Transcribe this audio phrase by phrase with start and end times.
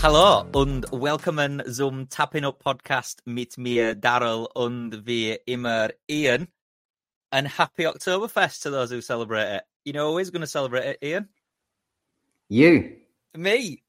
[0.00, 6.46] Hallo und willkommen zum Tapping Up Podcast mit mir, uh, Daryl, und wie immer, Ian.
[7.32, 9.64] And happy Oktoberfest to those who celebrate it.
[9.84, 11.28] You know who's going to celebrate it, Ian?
[12.48, 12.98] You.
[13.36, 13.82] Me.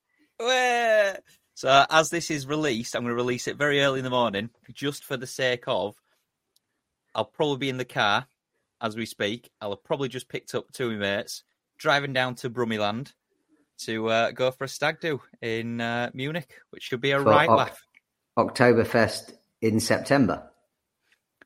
[1.54, 4.50] So, as this is released, I'm going to release it very early in the morning,
[4.74, 5.96] just for the sake of.
[7.14, 8.26] I'll probably be in the car
[8.82, 9.52] as we speak.
[9.62, 11.44] I'll have probably just picked up two of my mates,
[11.78, 13.14] driving down to Brummyland
[13.80, 17.26] to uh, go for a stag do in uh, Munich, which should be a For
[17.26, 17.86] right Oc- laugh.
[18.38, 20.44] Oktoberfest in September.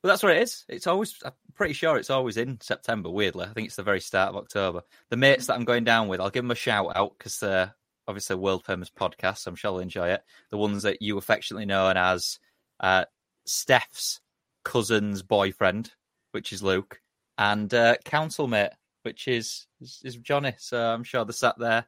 [0.04, 0.66] Well, that's what it is.
[0.68, 3.46] It's always, I'm pretty sure it's always in September, weirdly.
[3.46, 4.82] I think it's the very start of October.
[5.10, 7.74] The mates that I'm going down with, I'll give them a shout out because they're
[8.08, 9.40] obviously a world famous podcast.
[9.40, 10.22] So I'm sure they'll enjoy it.
[10.50, 12.38] The ones that you affectionately known as
[12.82, 13.06] uh,
[13.46, 14.20] Steph's
[14.66, 15.94] cousin's boyfriend,
[16.32, 17.00] which is Luke,
[17.38, 18.72] and uh, council mate,
[19.04, 20.54] which is, is, is Johnny.
[20.58, 21.86] So I'm sure they're sat there.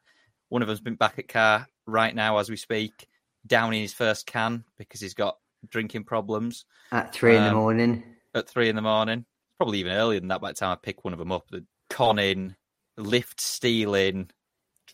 [0.50, 3.08] One of them's been back at car right now as we speak,
[3.46, 5.38] down in his first can because he's got
[5.70, 8.04] drinking problems At three in the Um, morning.
[8.34, 9.26] at three in the morning.
[9.58, 11.48] Probably even earlier than that by the time I pick one of them up.
[11.50, 12.56] The conning,
[12.98, 14.30] lift stealing,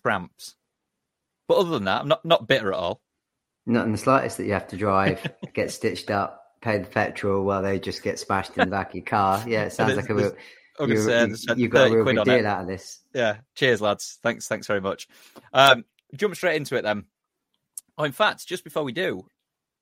[0.04, 0.56] tramps.
[1.48, 3.02] But other than that, I'm not, not bitter at all.
[3.66, 5.20] Not in the slightest that you have to drive,
[5.54, 8.96] get stitched up, pay the petrol while they just get smashed in the back of
[8.96, 9.44] your car.
[9.48, 10.32] Yeah, it sounds like a
[10.82, 12.46] I'm gonna you, say you, you got a 30 real big deal it.
[12.46, 13.00] out of this.
[13.14, 13.38] Yeah.
[13.56, 14.20] Cheers, lads.
[14.24, 14.48] Thanks.
[14.48, 15.08] Thanks very much.
[15.54, 17.06] Um, jump straight into it then.
[17.98, 19.26] Oh, in fact, just before we do,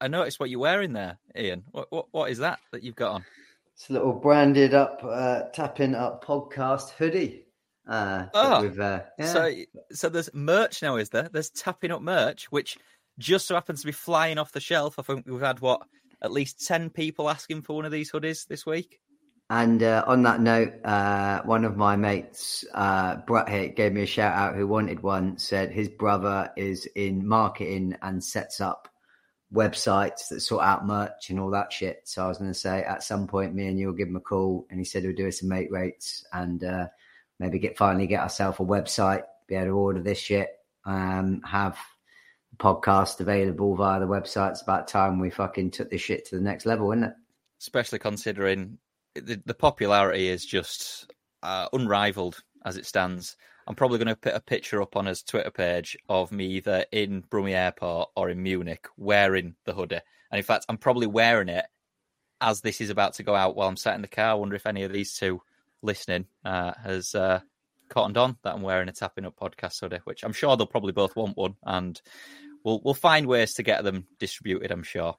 [0.02, 1.64] I noticed what you're wearing there, Ian.
[1.72, 3.26] What what, what is that that you've got on?
[3.74, 7.46] It's a little branded up, uh, tapping up podcast hoodie.
[7.88, 9.26] Uh, Oh, we've, uh, yeah.
[9.26, 9.54] So,
[9.94, 11.30] so there's merch now, is there?
[11.32, 12.78] There's tapping up merch, which
[13.18, 15.00] just so happens to be flying off the shelf.
[15.00, 15.82] I think we've had what
[16.22, 19.00] at least ten people asking for one of these hoodies this week.
[19.52, 24.06] And uh, on that note, uh, one of my mates, uh, Brett gave me a
[24.06, 28.88] shout out who wanted one, said his brother is in marketing and sets up
[29.52, 32.02] websites that sort out merch and all that shit.
[32.04, 34.18] So I was going to say at some point, me and you will give him
[34.18, 34.68] a call.
[34.70, 36.88] And he said he'll do us some mate rates and uh,
[37.40, 40.50] maybe get finally get ourselves a website, be able to order this shit,
[40.86, 41.76] um, have
[42.52, 44.52] the podcast available via the website.
[44.52, 47.14] It's about time we fucking took this shit to the next level, isn't it?
[47.62, 48.78] especially considering
[49.20, 51.12] the, the popularity is just
[51.44, 53.36] uh, unrivaled as it stands.
[53.68, 56.86] I'm probably going to put a picture up on his Twitter page of me either
[56.92, 60.00] in Brummie Airport or in Munich wearing the hoodie.
[60.32, 61.66] And in fact, I'm probably wearing it
[62.42, 64.32] as this is about to go out while I'm sat in the car.
[64.32, 65.42] I wonder if any of these two
[65.82, 67.42] listening uh, has uh,
[67.90, 70.94] cottoned on that I'm wearing a Tapping Up podcast hoodie, which I'm sure they'll probably
[70.94, 71.56] both want one.
[71.64, 72.02] And
[72.64, 75.16] we'll, we'll find ways to get them distributed, I'm sure.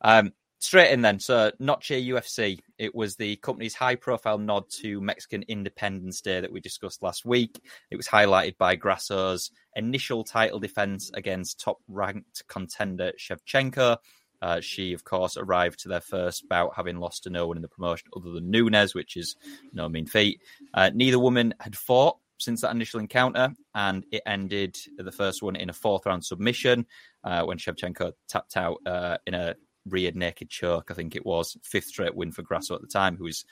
[0.00, 0.32] Um,
[0.64, 1.20] straight in then.
[1.20, 2.58] So, Noche UFC.
[2.78, 7.24] It was the company's high profile nod to Mexican Independence Day that we discussed last
[7.24, 7.60] week.
[7.90, 13.98] It was highlighted by Grasso's initial title defense against top ranked contender Shevchenko.
[14.42, 17.62] Uh, she, of course, arrived to their first bout having lost to no one in
[17.62, 19.36] the promotion other than Nunez, which is
[19.72, 20.40] no mean feat.
[20.72, 25.56] Uh, neither woman had fought since that initial encounter, and it ended the first one
[25.56, 26.86] in a fourth round submission
[27.22, 29.54] uh, when Shevchenko tapped out uh, in a
[29.88, 30.90] rear naked choke.
[30.90, 33.44] I think it was fifth straight win for Grasso at the time, who was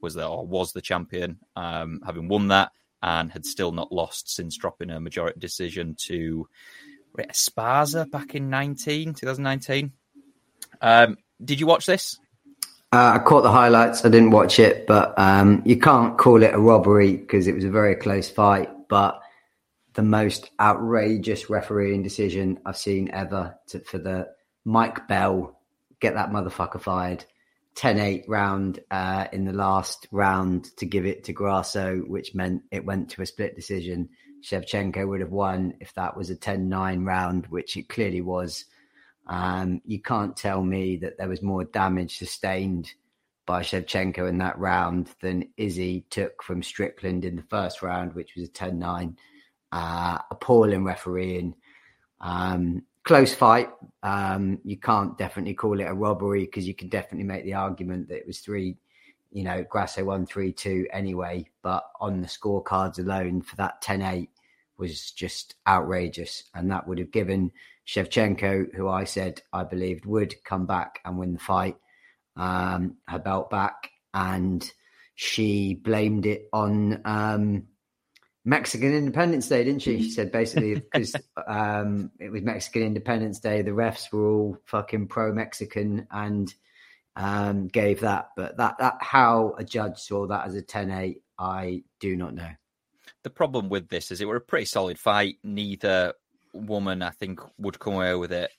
[0.00, 4.34] was the or was the champion, um, having won that and had still not lost
[4.34, 6.46] since dropping a majority decision to
[7.18, 9.92] Esparza back in 19, 2019.
[10.80, 12.18] Um, did you watch this?
[12.92, 14.04] Uh, I caught the highlights.
[14.04, 17.64] I didn't watch it, but um, you can't call it a robbery because it was
[17.64, 18.68] a very close fight.
[18.88, 19.20] But
[19.94, 24.28] the most outrageous refereeing decision I've seen ever to, for the
[24.64, 25.59] Mike Bell
[26.00, 27.24] get that motherfucker fired.
[27.76, 32.84] 10-8 round uh, in the last round to give it to Grasso, which meant it
[32.84, 34.08] went to a split decision.
[34.42, 38.64] Shevchenko would have won if that was a 10-9 round, which it clearly was.
[39.26, 42.92] Um, you can't tell me that there was more damage sustained
[43.46, 48.34] by Shevchenko in that round than Izzy took from Strickland in the first round, which
[48.34, 49.16] was a 10 9.
[49.72, 51.54] Uh, appalling refereeing.
[52.20, 53.70] Um, close fight.
[54.02, 58.08] Um, you can't definitely call it a robbery because you can definitely make the argument
[58.08, 58.76] that it was three,
[59.30, 61.46] you know, Grasso 1 3 2 anyway.
[61.62, 64.30] But on the scorecards alone for that 10 8
[64.78, 66.44] was just outrageous.
[66.54, 67.52] And that would have given
[67.86, 71.76] Shevchenko, who I said I believed would come back and win the fight,
[72.36, 73.90] um, her belt back.
[74.14, 74.70] And
[75.14, 77.64] she blamed it on um,
[78.44, 80.02] Mexican Independence Day, didn't she?
[80.02, 81.14] She said basically because
[81.46, 86.52] um, it was Mexican Independence Day, the refs were all fucking pro Mexican and
[87.16, 88.30] um, gave that.
[88.36, 92.34] But that, that how a judge saw that as a 10 8, I do not
[92.34, 92.50] know.
[93.22, 95.36] The problem with this is it were a pretty solid fight.
[95.44, 96.14] Neither
[96.54, 98.50] woman, I think, would come away with it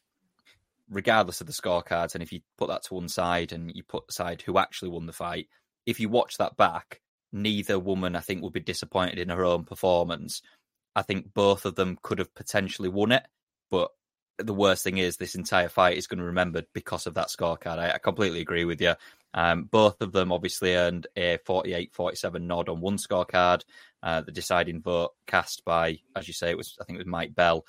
[0.92, 2.14] regardless of the scorecards.
[2.14, 5.08] And if you put that to one side and you put aside who actually won
[5.08, 5.48] the fight,
[5.86, 7.02] if you watch that back,
[7.32, 10.42] neither woman, I think, would be disappointed in her own performance.
[10.96, 13.26] I think both of them could have potentially won it,
[13.70, 13.92] but
[14.38, 17.28] the worst thing is this entire fight is going to be remembered because of that
[17.28, 17.80] scorecard.
[17.80, 18.94] I, I completely agree with you.
[19.34, 23.64] Um, both of them obviously earned a 48 47 nod on one scorecard.
[24.04, 27.08] Uh, the deciding vote cast by, as you say, it was, I think it was
[27.08, 27.66] Mike Bell,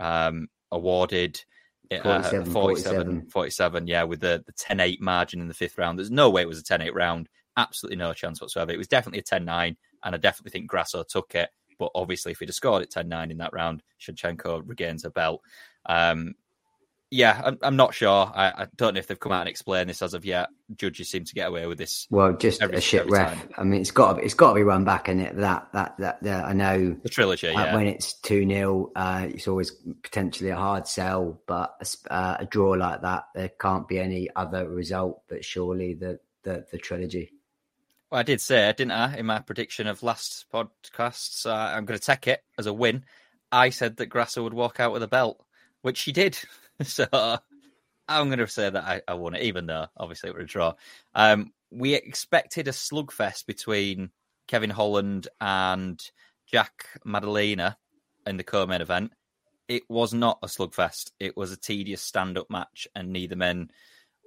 [0.00, 1.44] um, awarded
[1.90, 5.98] 47, uh, 47, 47, yeah, with the, the 10 8 margin in the fifth round.
[5.98, 7.28] There's no way it was a 10 8 round.
[7.56, 8.72] Absolutely no chance whatsoever.
[8.72, 11.50] It was definitely a 10 9, and I definitely think Grasso took it.
[11.78, 15.10] But obviously, if he'd have scored it 10 9 in that round, Shevchenko regains a
[15.10, 15.40] belt.
[15.86, 16.34] Um,
[17.14, 18.10] yeah, I'm, I'm not sure.
[18.34, 20.48] I, I, don't know if they've come out and explained this as of yet.
[20.74, 22.08] Judges seem to get away with this.
[22.10, 23.38] Well, just every, a shit ref.
[23.38, 23.48] Time.
[23.56, 26.22] I mean, it's got to, it's got to be run back, and that that that,
[26.22, 27.48] that I know the trilogy.
[27.48, 27.74] Uh, yeah.
[27.74, 29.70] When it's two 0 uh, it's always
[30.02, 34.28] potentially a hard sell, but a, uh, a, draw like that, there can't be any
[34.34, 35.22] other result.
[35.28, 37.30] But surely the the, the trilogy.
[38.14, 41.46] Well, I did say, didn't I, in my prediction of last podcast?
[41.46, 43.04] uh, I'm going to take it as a win.
[43.50, 45.44] I said that Grasso would walk out with a belt,
[45.82, 46.38] which she did.
[46.84, 50.44] so I'm going to say that I, I, won it, even though obviously it was
[50.44, 50.74] a draw.
[51.16, 54.10] Um, we expected a slugfest between
[54.46, 56.00] Kevin Holland and
[56.46, 57.76] Jack Maddalena
[58.28, 59.10] in the co-main event.
[59.66, 61.10] It was not a slugfest.
[61.18, 63.70] It was a tedious stand-up match, and neither men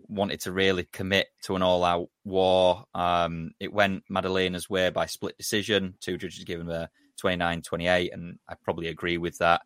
[0.08, 2.86] wanted to really commit to an all-out war.
[2.94, 5.96] Um, it went Maddalena's way by split decision.
[6.00, 6.90] Two judges giving her
[7.22, 9.62] 29-28, and I probably agree with that.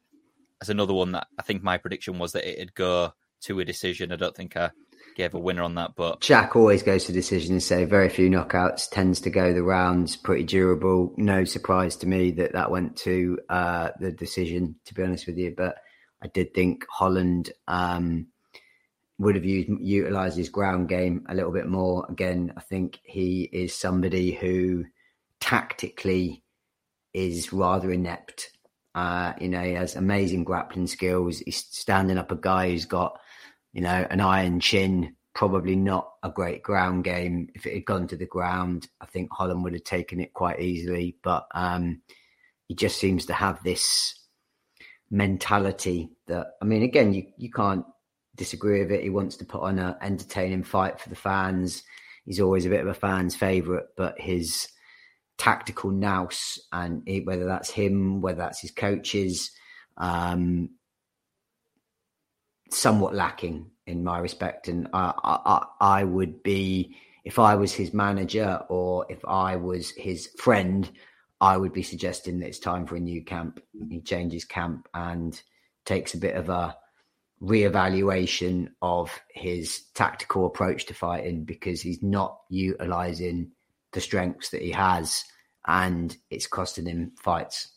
[0.62, 4.12] As another one that I think my prediction was that it'd go to a decision.
[4.12, 4.72] I don't think I
[5.16, 7.60] gave a winner on that, but Jack always goes to decision.
[7.60, 10.16] So very few knockouts tends to go the rounds.
[10.16, 11.14] Pretty durable.
[11.18, 14.76] No surprise to me that that went to uh, the decision.
[14.86, 15.78] To be honest with you, but
[16.22, 18.28] I did think Holland um,
[19.22, 22.06] would have used, utilized his ground game a little bit more.
[22.10, 24.86] Again, I think he is somebody who
[25.40, 26.44] tactically
[27.14, 28.50] is rather inept.
[28.96, 31.40] Uh, you know, he has amazing grappling skills.
[31.40, 33.20] He's standing up a guy who's got,
[33.74, 35.16] you know, an iron chin.
[35.36, 37.48] Probably not a great ground game.
[37.54, 40.60] If it had gone to the ground, I think Holland would have taken it quite
[40.60, 41.16] easily.
[41.22, 42.02] But um,
[42.68, 44.16] he just seems to have this
[45.12, 47.86] mentality that, I mean, again, you, you can't
[48.42, 49.04] disagree with it.
[49.04, 51.84] He wants to put on an entertaining fight for the fans.
[52.26, 54.68] He's always a bit of a fan's favourite, but his
[55.38, 59.52] tactical nous, and whether that's him, whether that's his coaches,
[59.98, 60.70] um,
[62.72, 64.68] somewhat lacking in my respect.
[64.68, 65.66] And I, I,
[66.00, 70.90] I would be, if I was his manager or if I was his friend,
[71.40, 73.62] I would be suggesting that it's time for a new camp.
[73.90, 75.40] He changes camp and
[75.86, 76.76] takes a bit of a
[77.42, 83.52] reevaluation of his tactical approach to fighting because he's not utilizing
[83.94, 85.24] the strengths that he has,
[85.66, 87.70] and it's costing him fights.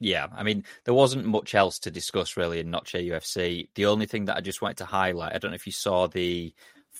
[0.00, 3.68] Yeah, I mean, there wasn't much else to discuss really in Noche UFC.
[3.74, 6.08] The only thing that I just wanted to highlight, I don't know if you saw
[6.08, 6.52] the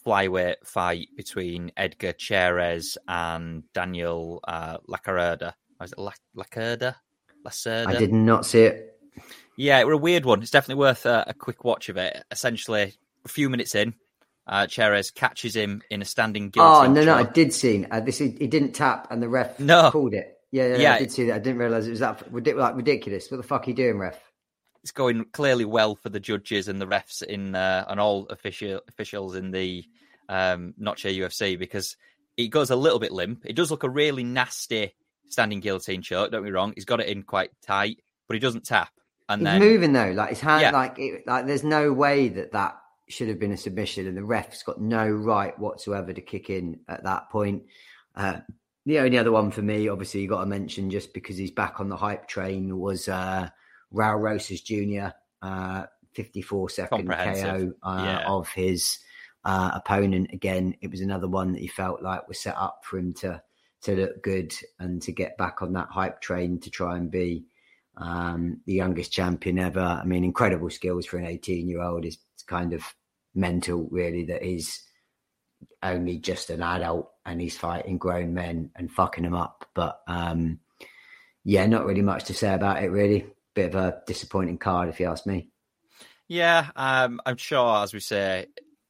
[0.06, 5.54] flyweight fight between Edgar Chairez and Daniel uh, Lacerda.
[5.80, 5.98] Was it
[6.36, 6.94] Lacerda?
[7.44, 7.86] Lacerda?
[7.88, 8.91] I did not see it.
[9.62, 10.42] Yeah, it was a weird one.
[10.42, 12.24] It's definitely worth a, a quick watch of it.
[12.32, 13.94] Essentially, a few minutes in,
[14.44, 16.90] uh, Chairez catches him in a standing guillotine.
[16.90, 17.86] Oh no, no, I did see.
[17.88, 19.92] Uh, this he didn't tap, and the ref no.
[19.92, 20.36] called it.
[20.50, 21.36] Yeah, yeah, yeah, I did see that.
[21.36, 23.30] I didn't realize it was that like ridiculous.
[23.30, 24.18] What the fuck are you doing, ref?
[24.82, 28.80] It's going clearly well for the judges and the refs in uh, and all official
[28.88, 29.84] officials in the
[30.28, 31.96] um, sure UFC because
[32.36, 33.42] it goes a little bit limp.
[33.44, 34.96] It does look a really nasty
[35.28, 36.32] standing guillotine choke.
[36.32, 36.72] Don't be wrong.
[36.74, 38.90] He's got it in quite tight, but he doesn't tap.
[39.28, 40.70] And He's then moving though, like his hand, yeah.
[40.70, 42.76] like it, like there's no way that that
[43.08, 46.80] should have been a submission, and the ref's got no right whatsoever to kick in
[46.88, 47.64] at that point.
[48.14, 48.38] Uh,
[48.84, 51.78] the only other one for me, obviously, you got to mention just because he's back
[51.78, 53.48] on the hype train was uh,
[53.94, 55.14] Raul Rosas Jr.
[55.40, 58.24] Uh, 54 second KO uh, yeah.
[58.26, 58.98] of his
[59.44, 60.30] uh, opponent.
[60.32, 63.42] Again, it was another one that he felt like was set up for him to
[63.82, 67.44] to look good and to get back on that hype train to try and be
[67.96, 69.80] um, the youngest champion ever.
[69.80, 72.04] I mean, incredible skills for an 18 year old.
[72.04, 72.82] Is kind of
[73.34, 74.82] mental, really, that he's
[75.82, 79.66] only just an adult and he's fighting grown men and fucking them up.
[79.74, 80.60] But um,
[81.44, 83.26] yeah, not really much to say about it, really.
[83.54, 85.48] Bit of a disappointing card, if you ask me.
[86.28, 88.46] Yeah, um, I'm sure, as we say,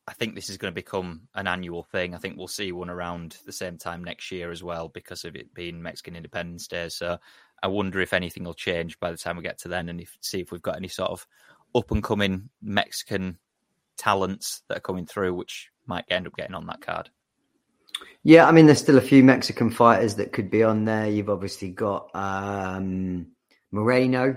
[0.07, 2.15] I think this is going to become an annual thing.
[2.15, 5.37] I think we'll see one around the same time next year as well because of
[5.37, 6.89] it being Mexican Independence Day.
[6.89, 7.19] So
[7.63, 10.17] I wonder if anything will change by the time we get to then and if,
[10.21, 11.27] see if we've got any sort of
[11.75, 13.39] up and coming Mexican
[13.97, 17.11] talents that are coming through, which might end up getting on that card.
[18.25, 21.09] Yeah, I mean, there's still a few Mexican fighters that could be on there.
[21.09, 23.27] You've obviously got um,
[23.71, 24.37] Moreno,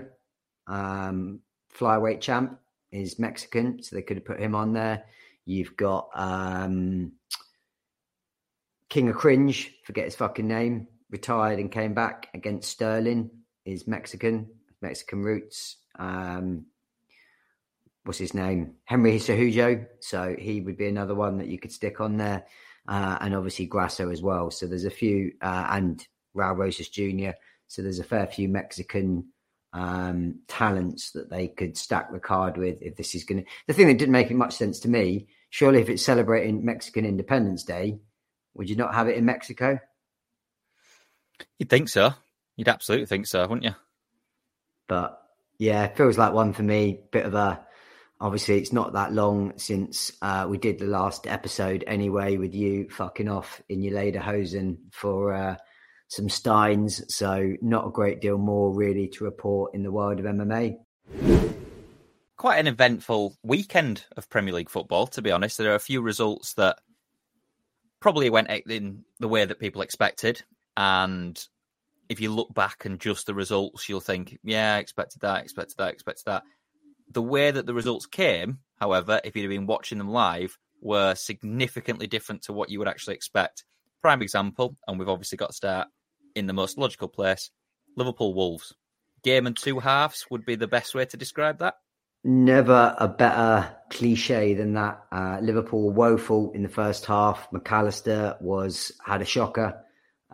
[0.66, 1.40] um,
[1.74, 2.58] flyweight champ,
[2.92, 5.04] is Mexican, so they could have put him on there.
[5.44, 7.12] You've got um,
[8.88, 13.30] King of Cringe, forget his fucking name, retired and came back against Sterling,
[13.64, 14.48] is Mexican,
[14.80, 15.76] Mexican roots.
[15.98, 16.66] Um,
[18.04, 18.74] what's his name?
[18.84, 19.86] Henry Cejudo.
[20.00, 22.44] So he would be another one that you could stick on there.
[22.88, 24.50] Uh, and obviously Grasso as well.
[24.50, 27.30] So there's a few, uh, and Raul Rosas Jr.
[27.66, 29.26] So there's a fair few Mexican
[29.72, 33.50] um, talents that they could stack the card with if this is going to.
[33.66, 37.04] The thing that didn't make it much sense to me, surely if it's celebrating Mexican
[37.04, 37.98] Independence Day,
[38.54, 39.80] would you not have it in Mexico?
[41.58, 42.14] You'd think so.
[42.56, 43.74] You'd absolutely think so, wouldn't you?
[44.88, 45.20] But
[45.58, 47.00] yeah, it feels like one for me.
[47.10, 47.66] Bit of a
[48.20, 52.88] obviously it's not that long since uh, we did the last episode anyway with you
[52.88, 55.56] fucking off in your lederhosen for uh,
[56.08, 60.24] some steins so not a great deal more really to report in the world of
[60.26, 60.76] mma
[62.36, 66.00] quite an eventful weekend of premier league football to be honest there are a few
[66.00, 66.78] results that
[68.00, 70.42] probably went in the way that people expected
[70.76, 71.42] and
[72.08, 75.76] if you look back and just the results you'll think yeah I expected that expected
[75.78, 76.42] that expected that
[77.10, 81.14] the way that the results came, however, if you'd have been watching them live, were
[81.14, 83.64] significantly different to what you would actually expect.
[84.02, 85.88] Prime example, and we've obviously got to start
[86.34, 87.50] in the most logical place
[87.96, 88.74] Liverpool Wolves.
[89.22, 91.74] Game and two halves would be the best way to describe that.
[92.22, 95.04] Never a better cliche than that.
[95.10, 97.48] Uh, Liverpool woeful in the first half.
[97.52, 99.82] Mac Allister was had a shocker.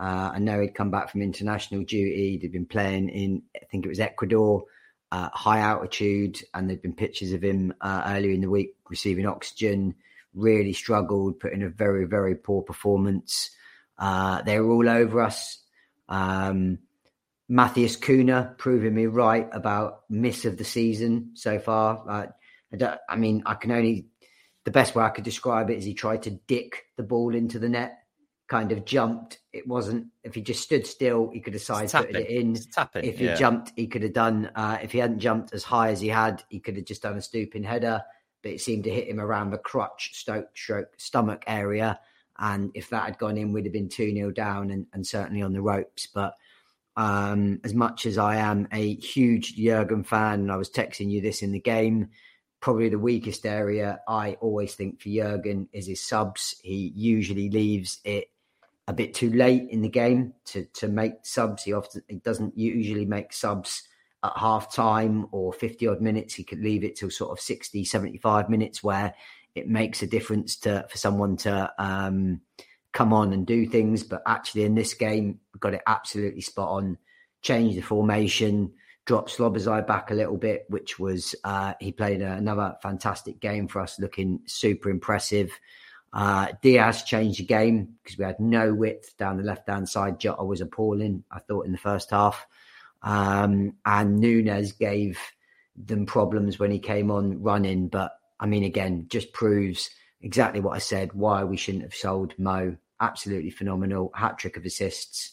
[0.03, 2.37] Uh, I know he'd come back from international duty.
[2.37, 4.65] He'd been playing in, I think it was Ecuador
[5.13, 9.25] uh, high altitude, and there'd been pictures of him uh, earlier in the week receiving
[9.25, 9.95] oxygen.
[10.33, 13.51] Really struggled, put in a very, very poor performance.
[13.97, 15.59] Uh, they were all over us.
[16.09, 16.79] Um,
[17.49, 22.03] Matheus Cunha proving me right about miss of the season so far.
[22.09, 24.07] I, I mean, I can only
[24.65, 27.59] the best way I could describe it is he tried to dick the ball into
[27.59, 28.02] the net
[28.47, 29.39] kind of jumped.
[29.51, 32.55] It wasn't if he just stood still, he could have side put it in.
[32.71, 33.35] Tapping, if he yeah.
[33.35, 34.51] jumped, he could have done.
[34.55, 37.17] Uh, if he hadn't jumped as high as he had, he could have just done
[37.17, 38.01] a stooping header.
[38.41, 41.99] But it seemed to hit him around the crutch, stoke, stroke, stomach area.
[42.37, 45.41] And if that had gone in, we'd have been 2 0 down and, and certainly
[45.41, 46.07] on the ropes.
[46.07, 46.33] But
[46.97, 51.21] um, as much as I am a huge Jurgen fan, and I was texting you
[51.21, 52.09] this in the game,
[52.59, 56.55] probably the weakest area I always think for Jurgen is his subs.
[56.63, 58.29] He usually leaves it
[58.87, 61.63] a bit too late in the game to to make subs.
[61.63, 63.83] He often he doesn't usually make subs
[64.23, 66.33] at half time or 50 odd minutes.
[66.33, 69.13] He could leave it till sort of 60, 75 minutes where
[69.55, 72.41] it makes a difference to for someone to um,
[72.91, 74.03] come on and do things.
[74.03, 76.97] But actually in this game, got it absolutely spot on.
[77.41, 78.71] Changed the formation,
[79.05, 83.81] dropped Szoboszlai back a little bit, which was uh, he played another fantastic game for
[83.81, 85.51] us, looking super impressive.
[86.13, 90.19] Uh, Diaz changed the game because we had no width down the left hand side.
[90.19, 92.45] Jota was appalling, I thought, in the first half.
[93.01, 95.19] Um, and Nunez gave
[95.75, 97.87] them problems when he came on running.
[97.87, 99.89] But I mean, again, just proves
[100.21, 102.77] exactly what I said why we shouldn't have sold Mo.
[102.99, 104.11] Absolutely phenomenal.
[104.13, 105.31] Hat trick of assists.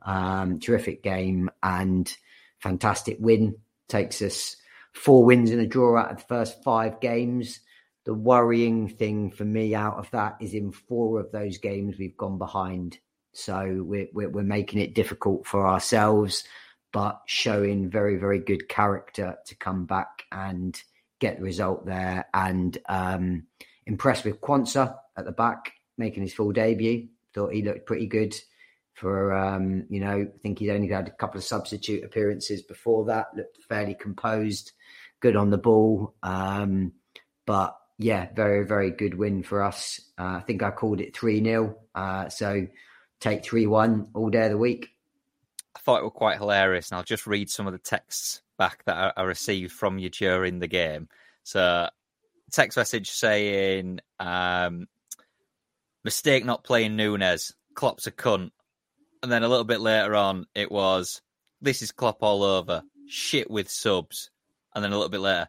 [0.00, 2.12] Um, terrific game and
[2.58, 3.56] fantastic win.
[3.88, 4.56] Takes us
[4.94, 7.60] four wins and a draw out of the first five games
[8.04, 12.16] the worrying thing for me out of that is in four of those games we've
[12.16, 12.98] gone behind.
[13.32, 16.44] So we're, we're, we're making it difficult for ourselves,
[16.92, 20.80] but showing very, very good character to come back and
[21.20, 22.26] get the result there.
[22.34, 23.44] And um,
[23.86, 27.08] impressed with Quansah at the back, making his full debut.
[27.34, 28.34] Thought he looked pretty good
[28.94, 33.06] for, um, you know, I think he'd only had a couple of substitute appearances before
[33.06, 34.72] that, looked fairly composed,
[35.20, 36.14] good on the ball.
[36.22, 36.92] Um,
[37.46, 40.00] but yeah, very, very good win for us.
[40.18, 41.76] Uh, I think I called it 3 0.
[41.94, 42.66] Uh, so
[43.20, 44.88] take 3 1 all day of the week.
[45.76, 46.90] I thought it was quite hilarious.
[46.90, 50.10] And I'll just read some of the texts back that I, I received from you
[50.10, 51.08] during the game.
[51.44, 51.88] So,
[52.50, 54.86] text message saying, um,
[56.04, 57.54] mistake not playing Nunez.
[57.74, 58.50] Klopp's a cunt.
[59.22, 61.22] And then a little bit later on, it was,
[61.60, 62.82] this is Klopp all over.
[63.06, 64.30] Shit with subs.
[64.74, 65.48] And then a little bit later,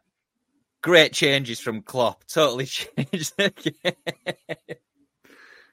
[0.84, 2.26] Great changes from Klopp.
[2.28, 3.50] Totally changed the
[3.84, 4.76] game.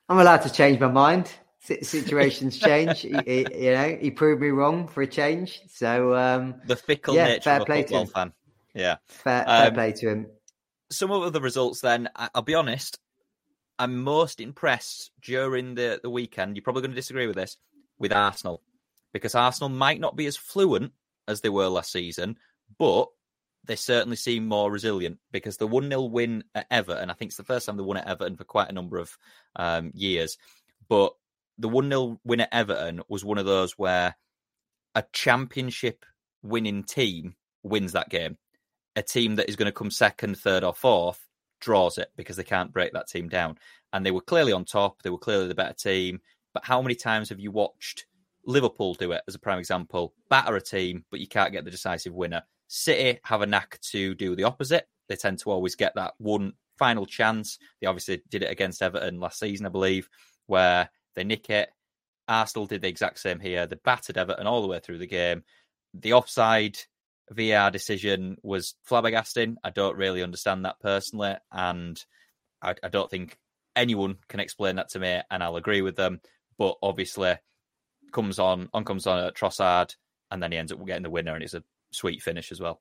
[0.08, 1.32] I'm allowed to change my mind.
[1.58, 3.00] Situations change.
[3.00, 5.62] he, he, you know, he proved me wrong for a change.
[5.68, 8.32] So um, the fickle yeah, nature of a football fan.
[8.72, 10.26] Yeah, fair, fair um, play to him.
[10.92, 12.98] Some of the results, then, I'll be honest.
[13.80, 16.56] I'm most impressed during the, the weekend.
[16.56, 17.56] You're probably going to disagree with this
[17.98, 18.62] with Arsenal
[19.12, 20.92] because Arsenal might not be as fluent
[21.26, 22.36] as they were last season,
[22.78, 23.08] but
[23.64, 27.36] they certainly seem more resilient because the 1 0 win at Everton, I think it's
[27.36, 29.16] the first time they won at Everton for quite a number of
[29.56, 30.38] um, years,
[30.88, 31.12] but
[31.58, 34.16] the 1 0 win at Everton was one of those where
[34.94, 36.04] a championship
[36.42, 38.36] winning team wins that game.
[38.96, 41.24] A team that is going to come second, third, or fourth
[41.60, 43.56] draws it because they can't break that team down.
[43.92, 45.02] And they were clearly on top.
[45.02, 46.20] They were clearly the better team.
[46.52, 48.06] But how many times have you watched
[48.44, 50.14] Liverpool do it as a prime example?
[50.28, 52.42] Batter a team, but you can't get the decisive winner.
[52.72, 54.86] City have a knack to do the opposite.
[55.08, 57.58] They tend to always get that one final chance.
[57.80, 60.08] They obviously did it against Everton last season, I believe,
[60.46, 61.68] where they nick it.
[62.28, 63.66] Arsenal did the exact same here.
[63.66, 65.42] They battered Everton all the way through the game.
[65.94, 66.78] The offside
[67.28, 69.56] VAR decision was flabbergasting.
[69.64, 72.00] I don't really understand that personally, and
[72.62, 73.36] I, I don't think
[73.74, 76.20] anyone can explain that to me, and I'll agree with them.
[76.56, 77.34] But obviously,
[78.12, 79.96] comes on on comes on at Trossard,
[80.30, 82.80] and then he ends up getting the winner, and it's a sweet finish as well.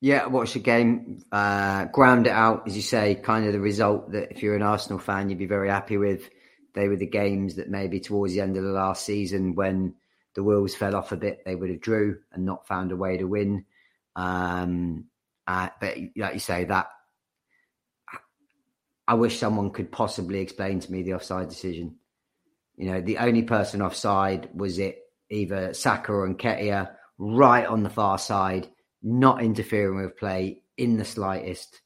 [0.00, 3.60] Yeah, I watched the game, uh, ground it out, as you say, kind of the
[3.60, 6.28] result that if you're an Arsenal fan, you'd be very happy with.
[6.74, 9.94] They were the games that maybe towards the end of the last season, when
[10.34, 13.16] the wheels fell off a bit, they would have drew and not found a way
[13.16, 13.64] to win.
[14.14, 15.06] Um,
[15.46, 16.88] uh, but like you say, that
[19.08, 21.96] I wish someone could possibly explain to me the offside decision.
[22.76, 24.98] You know, the only person offside was it
[25.30, 28.68] either Saka or Nketiah right on the far side,
[29.02, 31.80] not interfering with play in the slightest,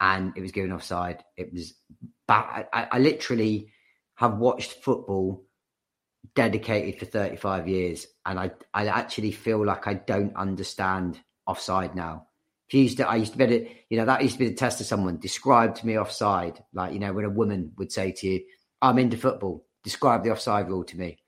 [0.00, 1.24] and it was given offside.
[1.36, 1.74] It was
[2.28, 2.66] bad.
[2.72, 3.72] I, I literally
[4.16, 5.44] have watched football
[6.34, 12.26] dedicated for 35 years, and I I actually feel like I don't understand offside now.
[12.68, 14.38] If you used to, I used to be able to, you know, that used to
[14.40, 15.18] be the test of someone.
[15.18, 16.62] Describe to me offside.
[16.72, 18.40] Like, you know, when a woman would say to you,
[18.82, 21.18] I'm into football, describe the offside rule to me.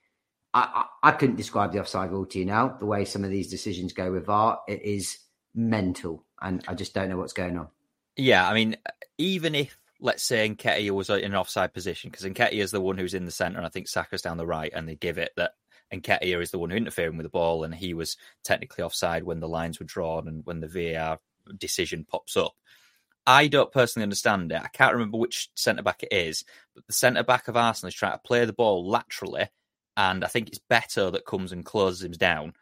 [0.54, 2.76] I, I, I couldn't describe the offside rule to you now.
[2.78, 5.18] The way some of these decisions go with VAR, it is
[5.54, 6.24] mental.
[6.40, 7.68] And I just don't know what's going on.
[8.16, 8.48] Yeah.
[8.48, 8.76] I mean,
[9.18, 12.98] even if, let's say, Nketiah was in an offside position, because Nketiah is the one
[12.98, 15.32] who's in the centre, and I think Saka's down the right, and they give it
[15.36, 15.52] that
[15.92, 19.40] Nketiah is the one who interfering with the ball, and he was technically offside when
[19.40, 21.18] the lines were drawn and when the VAR
[21.56, 22.54] decision pops up.
[23.26, 24.62] I don't personally understand it.
[24.62, 27.94] I can't remember which centre back it is, but the centre back of Arsenal is
[27.94, 29.48] trying to play the ball laterally,
[29.98, 32.54] and I think it's Beto that comes and closes him down.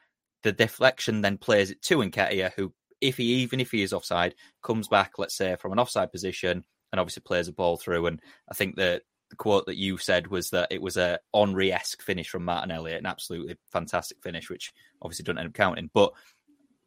[0.42, 4.34] The deflection then plays it to Nketiah, who, if he even if he is offside,
[4.62, 8.06] comes back, let's say, from an offside position, and obviously plays a ball through.
[8.06, 11.72] And I think that the quote that you said was that it was a Henry
[11.72, 14.72] esque finish from Martinelli, an absolutely fantastic finish, which
[15.02, 15.90] obviously don't end up counting.
[15.92, 16.14] But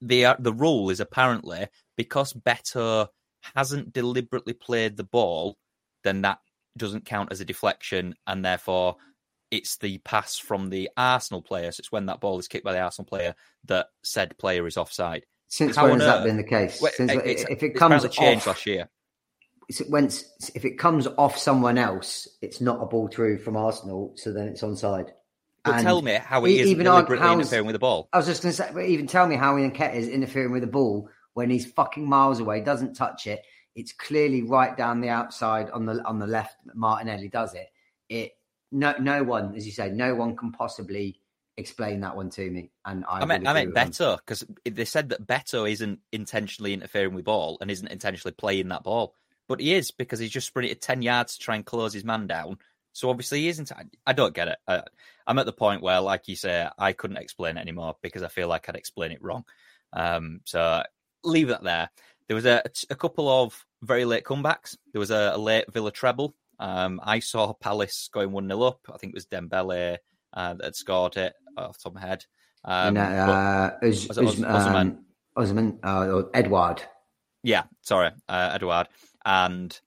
[0.01, 3.07] the uh, the rule is apparently because Beto
[3.55, 5.57] hasn't deliberately played the ball,
[6.03, 6.39] then that
[6.75, 8.95] doesn't count as a deflection, and therefore
[9.51, 11.71] it's the pass from the Arsenal player.
[11.71, 13.35] So it's when that ball is kicked by the Arsenal player
[13.65, 15.25] that said player is offside.
[15.47, 16.79] Since when has that been the case?
[16.95, 18.89] Since, if it comes changed last year
[19.87, 20.05] when
[20.55, 24.47] if it comes off someone else, it's not a ball through from Arsenal, so then
[24.47, 25.11] it's onside.
[25.63, 28.09] But and tell me how he is deliberately interfering with the ball.
[28.11, 30.61] I was just going to say, but even tell me how Ian is interfering with
[30.61, 33.43] the ball when he's fucking miles away, doesn't touch it.
[33.75, 36.55] It's clearly right down the outside on the on the left.
[36.73, 37.67] Martinelli does it.
[38.07, 38.31] It
[38.71, 41.19] no no one, as you say, no one can possibly
[41.57, 42.71] explain that one to me.
[42.85, 47.13] And I, I meant I meant Beto because they said that Beto isn't intentionally interfering
[47.13, 49.13] with ball and isn't intentionally playing that ball.
[49.47, 52.27] But he is because he's just sprinted 10 yards to try and close his man
[52.27, 52.57] down.
[52.93, 53.71] So obviously he isn't.
[54.05, 54.57] I don't get it.
[54.67, 54.83] I,
[55.27, 58.27] am at the point where, like you say, I couldn't explain it anymore because I
[58.27, 59.43] feel like I'd explain it wrong.
[59.93, 60.83] Um, so
[61.23, 61.89] leave that there.
[62.27, 64.77] There was a, a couple of very late comebacks.
[64.91, 66.35] There was a, a late Villa treble.
[66.59, 68.79] Um, I saw Palace going 1 0 up.
[68.93, 69.97] I think it was Dembele
[70.33, 72.25] uh, that had scored it off the top of my head.
[72.63, 76.83] Um, and, uh, was, was, um, Osman, uh, Edouard.
[77.41, 78.87] Yeah, sorry, uh, Edouard
[79.25, 79.79] and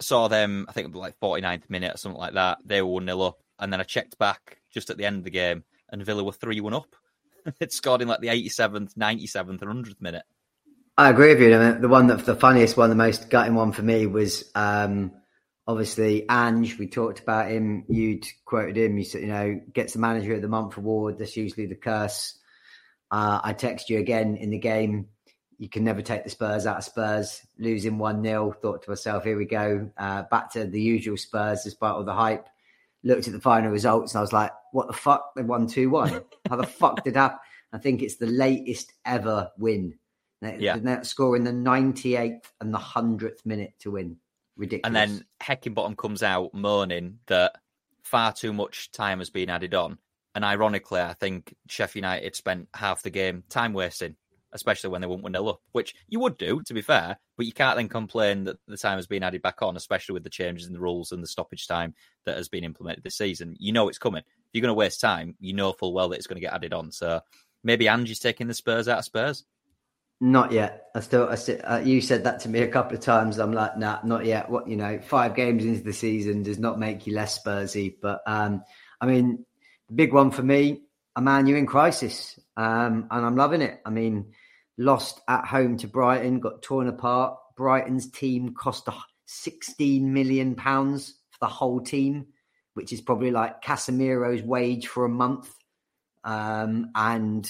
[0.00, 2.58] saw them, I think like 49th minute or something like that.
[2.64, 3.38] They were 1 0 up.
[3.58, 6.32] And then I checked back just at the end of the game, and Villa were
[6.32, 6.94] 3 1 up.
[7.60, 10.24] it scored in like the 87th, 97th, and 100th minute.
[10.98, 11.80] I agree with you.
[11.80, 15.12] the one that the funniest one, the most gutting one for me was um,
[15.66, 16.78] obviously Ange.
[16.78, 17.84] We talked about him.
[17.88, 18.98] You'd quoted him.
[18.98, 21.18] You said, you know, gets the manager of the month award.
[21.18, 22.38] That's usually the curse.
[23.10, 25.08] Uh, I text you again in the game
[25.58, 27.42] you can never take the Spurs out of Spurs.
[27.58, 29.90] Losing 1 0, thought to myself, here we go.
[29.96, 32.48] Uh, back to the usual Spurs, despite all the hype.
[33.02, 35.34] Looked at the final results and I was like, what the fuck?
[35.34, 36.20] They won 2 1.
[36.48, 37.38] How the fuck did that?
[37.72, 39.98] I think it's the latest ever win.
[40.42, 40.76] Yeah.
[40.76, 44.18] They're scoring the 98th and the 100th minute to win.
[44.56, 44.86] Ridiculous.
[44.86, 47.56] And then Heckingbottom comes out moaning that
[48.02, 49.98] far too much time has been added on.
[50.34, 54.16] And ironically, I think Sheffield United spent half the game time wasting
[54.56, 57.46] especially when they won't 1 0 up, which you would do, to be fair, but
[57.46, 60.30] you can't then complain that the time has been added back on, especially with the
[60.30, 63.54] changes in the rules and the stoppage time that has been implemented this season.
[63.58, 64.22] You know it's coming.
[64.22, 66.54] If you're going to waste time, you know full well that it's going to get
[66.54, 66.90] added on.
[66.90, 67.20] So
[67.62, 69.44] maybe Angie's taking the Spurs out of Spurs.
[70.20, 70.88] Not yet.
[70.94, 73.38] I still, I still uh, you said that to me a couple of times.
[73.38, 74.48] I'm like, nah, not yet.
[74.48, 77.94] What you know, five games into the season does not make you less Spursy.
[78.00, 78.62] But um,
[79.00, 79.44] I mean,
[79.88, 80.82] the big one for me,
[81.14, 83.80] a man you're in crisis, um, and I'm loving it.
[83.84, 84.32] I mean,
[84.78, 87.38] lost at home to Brighton, got torn apart.
[87.56, 88.88] Brighton's team cost
[89.26, 92.26] 16 million pounds for the whole team,
[92.74, 95.52] which is probably like Casemiro's wage for a month.
[96.24, 97.48] Um, and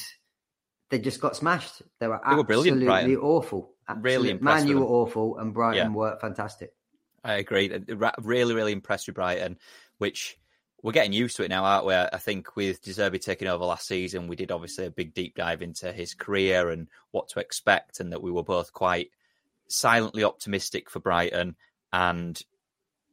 [0.90, 1.82] they just got smashed.
[1.98, 3.72] They were they absolutely were brilliant, awful.
[3.88, 4.10] Absolutely.
[4.10, 4.64] Really impressed.
[4.66, 5.96] Man U were awful, and Brighton yeah.
[5.96, 6.72] were fantastic.
[7.24, 7.72] I agree.
[8.18, 9.58] Really, really impressed with Brighton,
[9.98, 10.38] which
[10.82, 11.94] we're getting used to it now, aren't we?
[11.94, 15.34] I think with De Zerbi taking over last season, we did obviously a big deep
[15.34, 19.10] dive into his career and what to expect, and that we were both quite
[19.68, 21.56] silently optimistic for Brighton.
[21.92, 22.40] And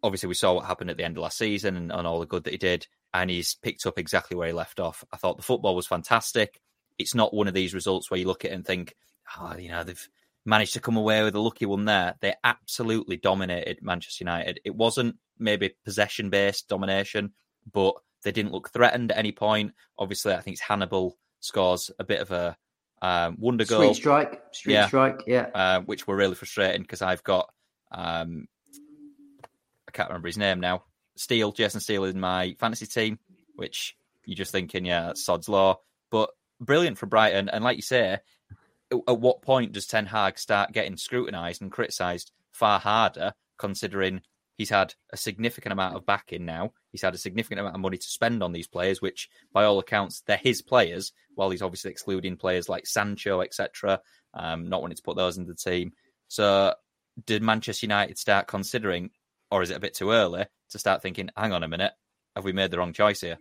[0.03, 2.27] obviously, we saw what happened at the end of last season and, and all the
[2.27, 5.03] good that he did, and he's picked up exactly where he left off.
[5.11, 6.61] I thought the football was fantastic.
[7.03, 8.95] It's not one of these results where you look at it and think,
[9.37, 10.09] oh, you know, they've
[10.45, 12.15] managed to come away with a lucky one there.
[12.19, 14.59] They absolutely dominated Manchester United.
[14.65, 17.33] It wasn't maybe possession based domination
[17.71, 19.73] but they didn't look threatened at any point.
[19.97, 22.57] Obviously, I think it's Hannibal scores a bit of a
[23.01, 23.93] um, wonder goal.
[23.93, 24.87] Street strike, street yeah.
[24.87, 25.49] strike, yeah.
[25.53, 27.49] Uh, which were really frustrating because I've got,
[27.91, 28.47] um,
[29.87, 30.83] I can't remember his name now.
[31.15, 33.19] Steele, Jason Steele in my fantasy team,
[33.55, 35.79] which you're just thinking, yeah, that's sod's law.
[36.09, 36.29] But
[36.65, 37.49] brilliant for Brighton.
[37.49, 38.19] And like you say,
[38.91, 44.21] at what point does Ten Hag start getting scrutinised and criticised far harder, considering
[44.55, 46.73] He's had a significant amount of backing now.
[46.91, 49.79] He's had a significant amount of money to spend on these players, which, by all
[49.79, 51.11] accounts, they're his players.
[51.33, 54.01] While he's obviously excluding players like Sancho, etc.,
[54.35, 55.93] um, not wanting to put those in the team.
[56.27, 56.75] So,
[57.25, 59.09] did Manchester United start considering,
[59.49, 61.93] or is it a bit too early to start thinking, "Hang on a minute,
[62.35, 63.39] have we made the wrong choice here"?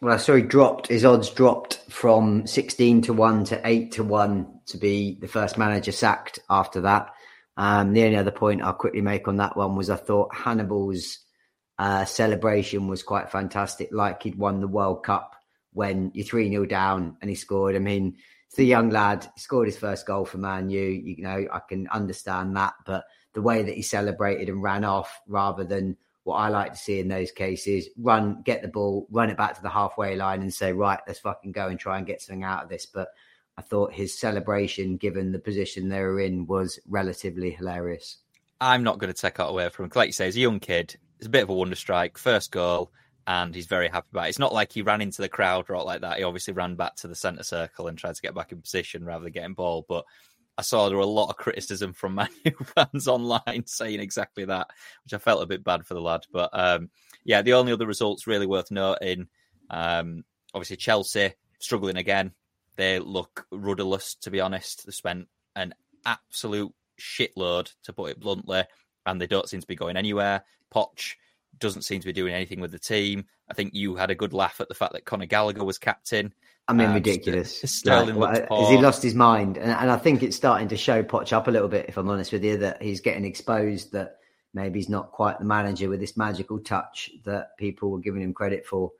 [0.00, 4.60] Well, saw he dropped his odds dropped from sixteen to one to eight to one
[4.66, 7.12] to be the first manager sacked after that.
[7.56, 11.18] Um, the only other point I'll quickly make on that one was I thought Hannibal's
[11.78, 15.34] uh, celebration was quite fantastic, like he'd won the World Cup
[15.72, 17.74] when you're 3 0 down and he scored.
[17.74, 18.16] I mean,
[18.48, 20.80] it's a young lad, he scored his first goal for Man U.
[20.80, 25.20] You know, I can understand that, but the way that he celebrated and ran off
[25.26, 25.96] rather than
[26.28, 29.56] what I like to see in those cases run, get the ball, run it back
[29.56, 32.44] to the halfway line and say, right, let's fucking go and try and get something
[32.44, 32.84] out of this.
[32.84, 33.08] But
[33.56, 38.18] I thought his celebration, given the position they were in, was relatively hilarious.
[38.60, 39.92] I'm not going to take that away from him.
[39.94, 40.96] Like you say, he's a young kid.
[41.16, 42.92] It's a bit of a wonder strike, first goal,
[43.26, 44.28] and he's very happy about it.
[44.28, 46.18] It's not like he ran into the crowd or like that.
[46.18, 49.02] He obviously ran back to the centre circle and tried to get back in position
[49.04, 49.86] rather than getting ball.
[49.88, 50.04] But
[50.58, 54.44] I saw there were a lot of criticism from Man U fans online saying exactly
[54.46, 54.68] that,
[55.04, 56.26] which I felt a bit bad for the lad.
[56.32, 56.90] But um,
[57.24, 59.28] yeah, the only other results really worth noting,
[59.70, 62.32] um, obviously Chelsea struggling again.
[62.76, 64.84] They look rudderless, to be honest.
[64.84, 68.64] They spent an absolute shitload, to put it bluntly,
[69.06, 70.44] and they don't seem to be going anywhere.
[70.74, 71.14] Poch
[71.58, 73.26] doesn't seem to be doing anything with the team.
[73.48, 76.32] I think you had a good laugh at the fact that Conor Gallagher was captain.
[76.68, 77.62] I mean, um, ridiculous.
[77.64, 79.56] Sterling like, has he lost his mind?
[79.56, 82.10] And, and, I think it's starting to show Poch up a little bit, if I'm
[82.10, 84.18] honest with you, that he's getting exposed that
[84.52, 88.34] maybe he's not quite the manager with this magical touch that people were giving him
[88.34, 88.92] credit for.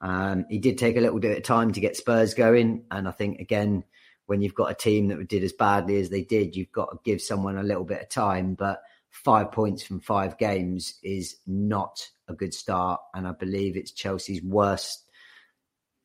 [0.00, 3.10] Um, he did take a little bit of time to get Spurs going, and I
[3.10, 3.82] think again,
[4.26, 6.98] when you've got a team that did as badly as they did, you've got to
[7.04, 8.54] give someone a little bit of time.
[8.54, 13.90] But five points from five games is not a good start, and I believe it's
[13.90, 15.05] Chelsea's worst,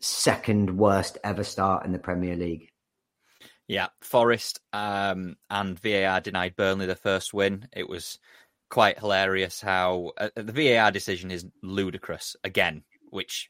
[0.01, 2.69] second worst ever start in the Premier League.
[3.67, 7.67] Yeah, Forest um, and VAR denied Burnley the first win.
[7.71, 8.19] It was
[8.69, 12.35] quite hilarious how uh, the VAR decision is ludicrous.
[12.43, 13.49] Again, which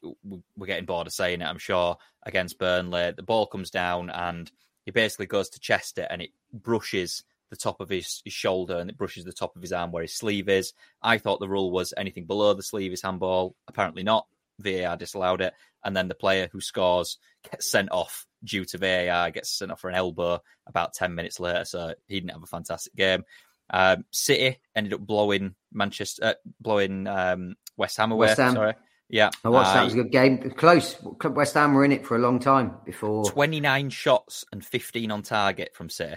[0.56, 3.12] we're getting bored of saying it, I'm sure, against Burnley.
[3.16, 4.50] The ball comes down and
[4.84, 8.90] he basically goes to Chester and it brushes the top of his, his, shoulder and
[8.90, 10.72] it brushes the top of his arm where his sleeve is.
[11.02, 13.54] I thought the rule was anything below the sleeve is handball.
[13.68, 14.26] Apparently not.
[14.58, 15.54] VAR disallowed it.
[15.84, 17.18] And then the player who scores
[17.50, 21.40] gets sent off due to VAR, gets sent off for an elbow about 10 minutes
[21.40, 21.64] later.
[21.64, 23.24] So he didn't have a fantastic game.
[23.70, 28.26] Um, City ended up blowing Manchester, uh, blowing um, West Ham away.
[28.28, 28.54] West Ham.
[28.54, 28.74] Sorry.
[29.08, 29.30] Yeah.
[29.44, 29.82] I watched uh, that.
[29.82, 30.50] It was a good game.
[30.52, 30.96] Close.
[31.24, 33.24] West Ham were in it for a long time before.
[33.24, 36.16] 29 shots and 15 on target from City.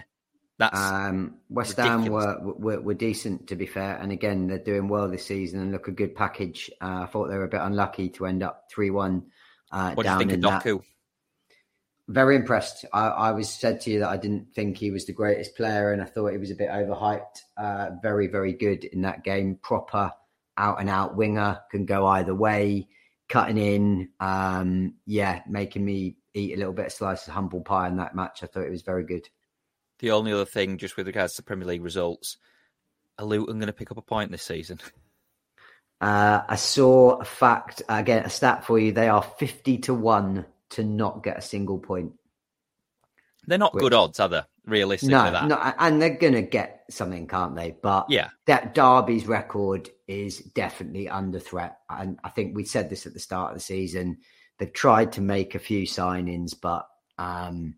[0.58, 2.24] That's um, West ridiculous.
[2.24, 5.60] Ham were, were, were decent to be fair, and again they're doing well this season
[5.60, 6.70] and look a good package.
[6.80, 9.26] Uh, I thought they were a bit unlucky to end up three one
[9.70, 10.78] uh, what down do you think of Doku?
[10.78, 10.84] that.
[12.08, 12.84] Very impressed.
[12.92, 15.92] I, I, was said to you that I didn't think he was the greatest player,
[15.92, 17.40] and I thought he was a bit overhyped.
[17.56, 19.58] Uh, very very good in that game.
[19.60, 20.12] Proper
[20.56, 22.88] out and out winger can go either way,
[23.28, 24.10] cutting in.
[24.20, 28.14] Um, yeah, making me eat a little bit of slice of humble pie in that
[28.14, 28.42] match.
[28.42, 29.28] I thought it was very good.
[29.98, 32.36] The only other thing, just with regards to Premier League results,
[33.18, 34.78] are Luton going to pick up a point this season?
[36.00, 38.92] Uh, I saw a fact again, a stat for you.
[38.92, 42.12] They are fifty to one to not get a single point.
[43.46, 44.42] They're not Which, good odds, are they?
[44.66, 45.46] Realistically, no, that.
[45.46, 47.76] no, and they're going to get something, can't they?
[47.80, 53.06] But yeah, that Derby's record is definitely under threat, and I think we said this
[53.06, 54.18] at the start of the season.
[54.58, 57.76] They've tried to make a few signings, but um,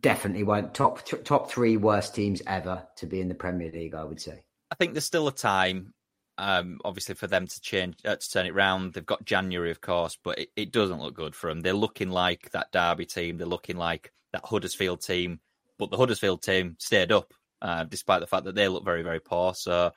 [0.00, 3.94] definitely won't top th- top three worst teams ever to be in the Premier League.
[3.94, 4.42] I would say.
[4.70, 5.94] I think there's still a time,
[6.36, 8.92] um, obviously, for them to change uh, to turn it round.
[8.92, 11.60] They've got January, of course, but it, it, doesn't look good for them.
[11.60, 13.38] They're looking like that Derby team.
[13.38, 15.40] They're looking like that Huddersfield team,
[15.78, 19.20] but the Huddersfield team stayed up uh, despite the fact that they look very, very
[19.20, 19.54] poor.
[19.54, 19.92] So.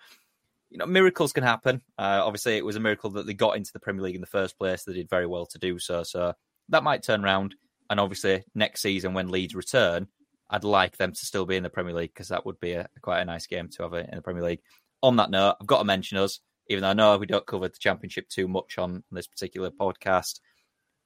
[0.74, 1.82] You know, miracles can happen.
[1.98, 4.26] Uh, obviously, it was a miracle that they got into the Premier League in the
[4.26, 4.86] first place.
[4.86, 6.04] They did very well to do so.
[6.04, 6.34] So
[6.70, 7.56] that might turn around.
[7.90, 10.08] And obviously, next season when Leeds return,
[10.52, 12.88] I'd like them to still be in the Premier League because that would be a,
[13.02, 14.62] quite a nice game to have in the Premier League.
[15.02, 17.70] On that note, I've got to mention us, even though I know we don't cover
[17.70, 20.42] the Championship too much on this particular podcast.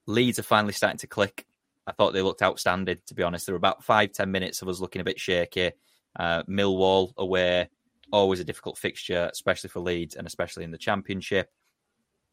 [0.08, 1.46] Leeds are finally starting to click.
[1.86, 3.46] I thought they looked outstanding, to be honest.
[3.46, 5.72] There were about five, ten minutes of us looking a bit shaky.
[6.18, 7.70] Uh, Millwall away,
[8.12, 11.52] always a difficult fixture, especially for Leeds and especially in the Championship.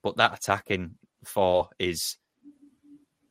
[0.02, 0.94] But that attacking
[1.24, 2.16] four is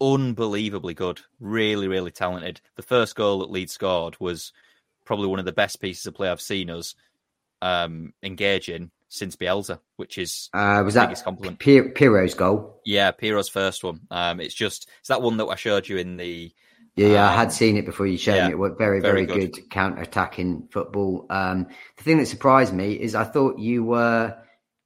[0.02, 1.22] unbelievably good.
[1.40, 2.60] Really, really talented.
[2.76, 4.52] The first goal that Leeds scored was
[5.06, 6.96] probably one of the best pieces of play I've seen us
[7.62, 11.60] um, engaging since Bielsa, which is uh, was that biggest compliment.
[11.60, 12.82] Piroe's goal?
[12.86, 14.02] Yeah, Piroe's first one.
[14.10, 16.52] Um, it's just it's that one that I showed you in the.
[16.96, 18.54] Yeah, yeah, I had um, seen it before you showed yeah, me.
[18.54, 21.26] It was very, very, very good, good counter-attacking football.
[21.30, 24.38] Um, the thing that surprised me is I thought you were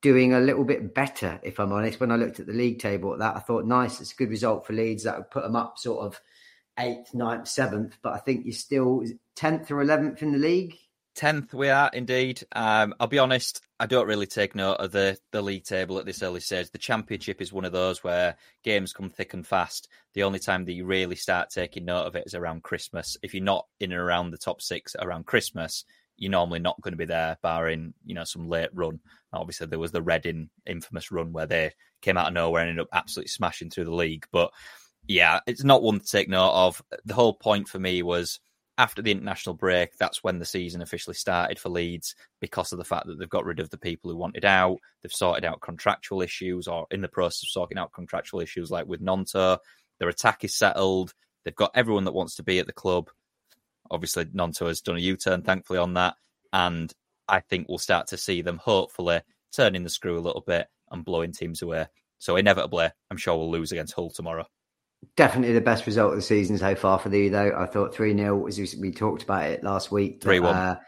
[0.06, 2.00] doing a little bit better, if I'm honest.
[2.00, 4.30] When I looked at the league table at that, I thought, nice, it's a good
[4.30, 5.06] result for Leeds.
[5.06, 6.22] That would put them up sort of
[6.78, 7.98] eighth, ninth, seventh.
[8.04, 9.04] But I think you're still
[9.36, 10.78] 10th or 11th in the league.
[11.18, 12.44] 10th we are indeed.
[12.52, 16.06] Um, I'll be honest, I don't really take note of the, the league table at
[16.06, 16.70] this early stage.
[16.70, 19.88] The championship is one of those where games come thick and fast.
[20.14, 23.18] The only time that you really start taking note of it is around Christmas.
[23.24, 25.84] If you're not in and around the top six around Christmas,
[26.18, 29.00] you're normally not going to be there, barring you know some late run.
[29.34, 32.84] Obviously, there was the Reading infamous run where they came out of nowhere and ended
[32.84, 34.26] up absolutely smashing through the league.
[34.32, 34.52] But
[35.08, 36.82] yeah, it's not one to take note of.
[37.06, 38.40] The whole point for me was
[38.78, 42.84] after the international break, that's when the season officially started for Leeds because of the
[42.84, 44.78] fact that they've got rid of the people who wanted out.
[45.02, 48.86] They've sorted out contractual issues or in the process of sorting out contractual issues like
[48.86, 49.60] with Gnonto.
[50.00, 51.14] Their attack is settled.
[51.44, 53.10] They've got everyone that wants to be at the club.
[53.92, 56.16] Obviously, Gnonto has done a U turn, thankfully, on that.
[56.54, 56.92] And
[57.28, 59.22] I think we'll start to see them hopefully
[59.54, 61.88] turning the screw a little bit and blowing teams away.
[62.20, 64.46] So, inevitably, I'm sure we'll lose against Hull tomorrow.
[65.16, 67.56] Definitely the best result of the season so far for you, though.
[67.56, 70.22] I thought 3 0, as we talked about it last week.
[70.22, 70.56] 3 1.
[70.56, 70.80] Uh,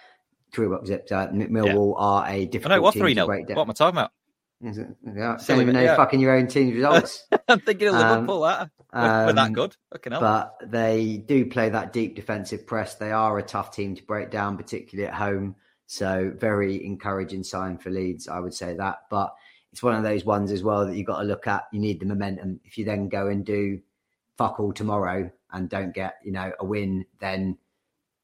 [0.53, 1.12] 3 1 it?
[1.12, 2.03] Uh, Millwall yeah.
[2.03, 3.27] are a difficult I know, what 3 0?
[3.27, 4.12] What am I talking about?
[4.59, 5.95] Yeah, don't even know yeah.
[5.95, 7.27] fucking your own team's results.
[7.47, 8.43] I'm thinking of Liverpool.
[8.43, 9.75] Um, that we're, that good.
[10.05, 12.95] But they do play that deep defensive press.
[12.95, 15.55] They are a tough team to break down, particularly at home.
[15.85, 19.03] So very encouraging sign for Leeds, I would say that.
[19.09, 19.35] But
[19.71, 21.67] it's one of those ones as well that you've got to look at.
[21.71, 22.59] You need the momentum.
[22.65, 23.79] If you then go and do
[24.37, 27.57] fuck all tomorrow and don't get, you know, a win, then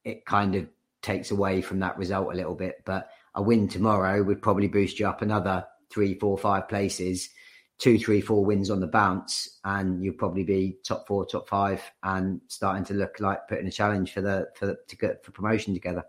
[0.03, 0.67] it kind of
[1.01, 2.81] takes away from that result a little bit.
[2.85, 7.29] But a win tomorrow would probably boost you up another three, four, five places,
[7.77, 11.81] two, three, four wins on the bounce, and you'll probably be top four, top five,
[12.01, 15.31] and starting to look like putting a challenge for the for the, to get for
[15.31, 16.03] promotion together.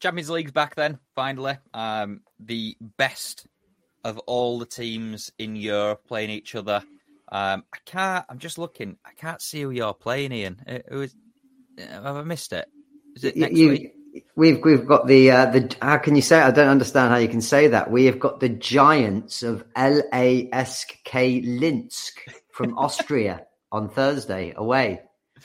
[0.00, 1.56] Champions League's back then, finally.
[1.72, 3.46] Um, the best
[4.04, 6.82] of all the teams in Europe playing each other.
[7.32, 8.24] Um, I can't.
[8.28, 8.96] I'm just looking.
[9.04, 10.82] I can't see who you're playing, Ian.
[10.88, 11.14] Who is?
[11.78, 12.68] Have I missed it?
[13.16, 13.93] Is it next you, week?
[14.36, 16.44] We've we've got the uh, the how can you say it?
[16.44, 17.90] I don't understand how you can say that.
[17.90, 22.12] We have got the giants of LASK Linz
[22.50, 25.02] from Austria on Thursday away.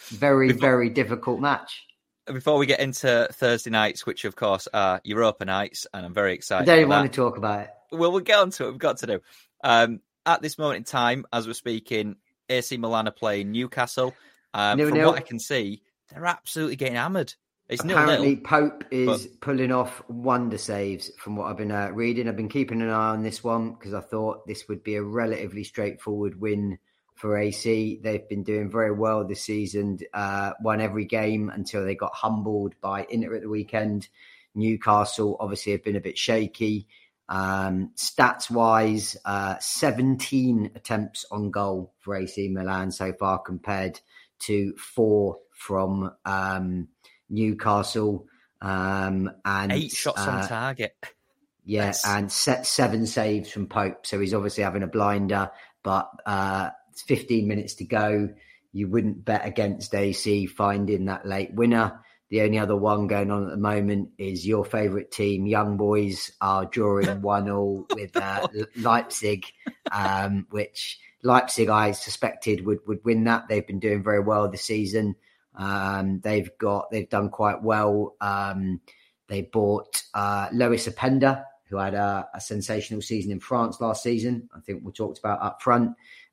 [0.07, 1.83] Very before, very difficult match.
[2.25, 6.33] Before we get into Thursday nights, which of course are Europa nights, and I'm very
[6.33, 6.63] excited.
[6.63, 7.69] I don't even want to talk about it.
[7.91, 8.71] Well, we'll get on to it.
[8.71, 9.21] We've got to do.
[9.63, 12.15] Um, at this moment in time, as we're speaking,
[12.49, 14.15] AC Milan are playing Newcastle.
[14.53, 15.07] Um, from nil.
[15.07, 17.33] what I can see, they're absolutely getting hammered.
[17.69, 19.41] It's Apparently, nil, Pope is but...
[19.41, 22.27] pulling off wonder saves from what I've been uh, reading.
[22.27, 25.03] I've been keeping an eye on this one because I thought this would be a
[25.03, 26.79] relatively straightforward win
[27.13, 27.99] for AC.
[28.01, 32.73] They've been doing very well this season, uh, won every game until they got humbled
[32.81, 34.07] by Inter at the weekend.
[34.55, 36.87] Newcastle obviously have been a bit shaky.
[37.27, 43.99] Um, stats wise, uh, 17 attempts on goal for AC Milan so far compared
[44.39, 46.87] to four from um,
[47.29, 48.27] Newcastle.
[48.61, 50.95] Um, and eight shots uh, on target.
[51.65, 52.07] Yeah, That's...
[52.07, 54.05] and set seven saves from Pope.
[54.05, 55.51] So he's obviously having a blinder,
[55.83, 56.71] but uh,
[57.05, 58.29] 15 minutes to go.
[58.71, 62.01] You wouldn't bet against AC finding that late winner.
[62.29, 66.31] The only other one going on at the moment is your favourite team, Young Boys,
[66.39, 69.45] are drawing one all with uh, Leipzig,
[69.91, 73.47] um, which Leipzig I suspected would would win that.
[73.47, 75.15] They've been doing very well this season.
[75.59, 78.15] Um, they've got they've done quite well.
[78.21, 78.79] Um,
[79.27, 84.49] they bought uh, Lois Openda, who had a, a, sensational season in France last season.
[84.55, 85.91] I think we talked about up front,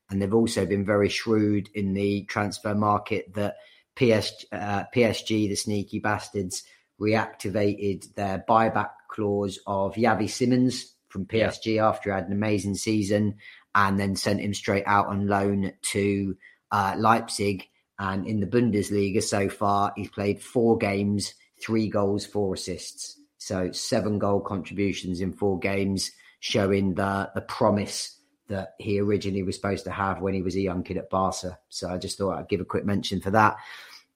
[0.09, 3.57] and they've also been very shrewd in the transfer market that
[3.97, 6.63] PSG, uh, PSG, the sneaky bastards,
[6.99, 11.87] reactivated their buyback clause of Xavi Simons from PSG yeah.
[11.87, 13.35] after he had an amazing season
[13.75, 16.35] and then sent him straight out on loan to
[16.71, 17.67] uh, Leipzig.
[17.99, 23.19] And in the Bundesliga so far, he's played four games, three goals, four assists.
[23.37, 29.55] So seven goal contributions in four games, showing the the promise that he originally was
[29.55, 31.59] supposed to have when he was a young kid at Barca.
[31.69, 33.57] So I just thought I'd give a quick mention for that.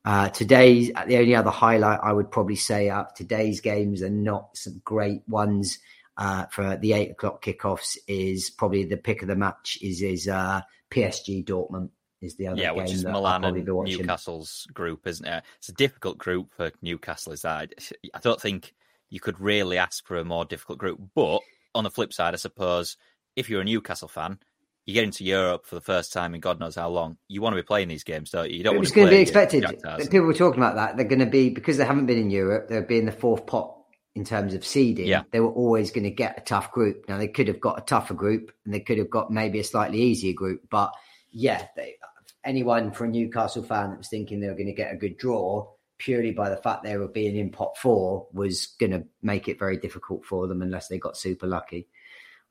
[0.03, 4.57] Uh, today's the only other highlight I would probably say up today's games are not
[4.57, 5.79] some great ones.
[6.17, 10.27] Uh, for the eight o'clock kickoffs is probably the pick of the match is is
[10.27, 11.89] uh, PSG Dortmund
[12.21, 15.43] is the other yeah, which is Milan and Newcastle's group, isn't it?
[15.57, 17.33] It's a difficult group for Newcastle.
[17.33, 17.73] Is that
[18.13, 18.73] I don't think
[19.09, 20.99] you could really ask for a more difficult group.
[21.15, 21.41] But
[21.75, 22.97] on the flip side, I suppose
[23.35, 24.39] if you're a Newcastle fan,
[24.85, 27.17] you get into Europe for the first time in God knows how long.
[27.27, 28.57] You want to be playing these games, don't you?
[28.57, 28.81] You don't.
[28.81, 29.65] It's going to be expected.
[29.99, 30.97] People were talking about that.
[30.97, 32.67] They're going to be because they haven't been in Europe.
[32.67, 33.77] They'll be in the fourth pot
[34.15, 35.07] in terms of seeding.
[35.07, 35.23] Yeah.
[35.31, 37.05] They were always going to get a tough group.
[37.07, 39.63] Now they could have got a tougher group, and they could have got maybe a
[39.63, 40.61] slightly easier group.
[40.69, 40.93] But
[41.31, 41.95] yeah, they,
[42.43, 45.17] anyone for a Newcastle fan that was thinking they were going to get a good
[45.17, 49.47] draw purely by the fact they were being in pot four was going to make
[49.47, 51.87] it very difficult for them unless they got super lucky.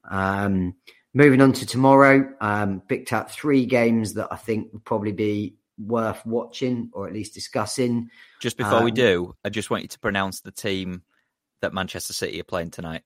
[0.09, 0.77] Um,
[1.13, 5.57] Moving on to tomorrow, um, picked out three games that I think would probably be
[5.77, 8.11] worth watching or at least discussing.
[8.39, 11.03] Just before um, we do, I just want you to pronounce the team
[11.63, 13.03] that Manchester City are playing tonight.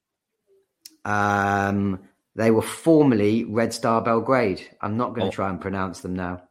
[1.06, 2.00] Um,
[2.36, 4.68] they were formerly Red Star Belgrade.
[4.82, 5.30] I'm not going to oh.
[5.30, 6.42] try and pronounce them now.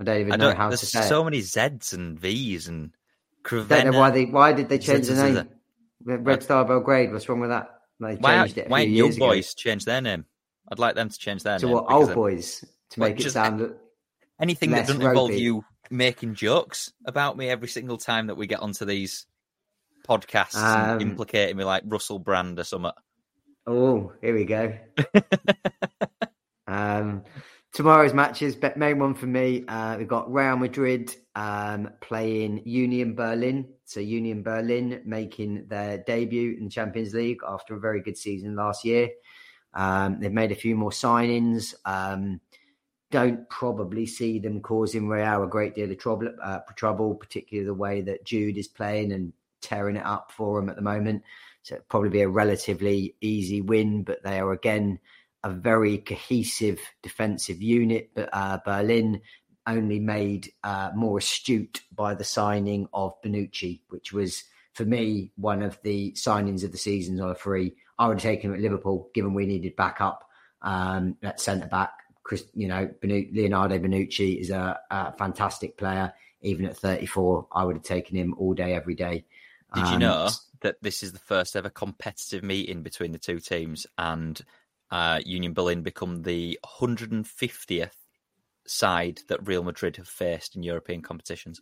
[0.00, 0.98] I don't even I don't, know how to say.
[0.98, 2.92] There's so many Z's and V's and.
[3.48, 5.48] Don't know why they why did they change the name?
[6.04, 7.12] Red Star Belgrade.
[7.12, 7.70] What's wrong with that?
[8.00, 9.28] They why, why young ago.
[9.28, 10.24] boys change their name?
[10.70, 11.74] I'd like them to change their to name.
[11.74, 13.74] what old boys to make it sound
[14.40, 15.10] anything that doesn't ropey.
[15.10, 19.26] involve you making jokes about me every single time that we get onto these
[20.08, 22.92] podcasts um, implicating me like Russell Brand or something.
[23.66, 24.76] Oh, here we go.
[26.66, 27.22] um,
[27.74, 29.64] tomorrow's matches, main one for me.
[29.66, 33.68] Uh, we've got Real Madrid um, playing Union Berlin.
[33.84, 38.54] So Union Berlin making their debut in the Champions League after a very good season
[38.54, 39.10] last year.
[39.74, 41.74] Um, they've made a few more signings.
[41.84, 42.40] Um,
[43.10, 47.74] don't probably see them causing Real a great deal of trouble, uh, trouble, particularly the
[47.74, 51.22] way that Jude is playing and tearing it up for them at the moment.
[51.62, 55.00] So it'll probably be a relatively easy win, but they are again
[55.44, 58.10] a very cohesive defensive unit.
[58.14, 59.20] But uh, Berlin
[59.66, 65.62] only made uh, more astute by the signing of Bonucci, which was for me one
[65.62, 67.74] of the signings of the season on a free.
[67.98, 70.28] I would have taken him at Liverpool, given we needed backup
[70.62, 71.92] um, at centre back.
[72.24, 76.12] Chris, you know, Leonardo Bonucci is a, a, fantastic player.
[76.40, 79.24] Even at 34, I would have taken him all day, every day.
[79.74, 80.30] Did um, you know
[80.60, 84.40] that this is the first ever competitive meeting between the two teams, and
[84.94, 87.90] uh, Union Berlin become the 150th
[88.64, 91.60] side that Real Madrid have faced in European competitions?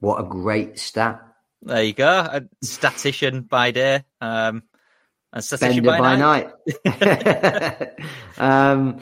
[0.00, 1.22] What a great stat!
[1.62, 2.08] There you go.
[2.08, 4.64] A statistician by day, um,
[5.32, 6.50] and statistician by, by night.
[6.84, 7.92] night.
[8.36, 8.98] um,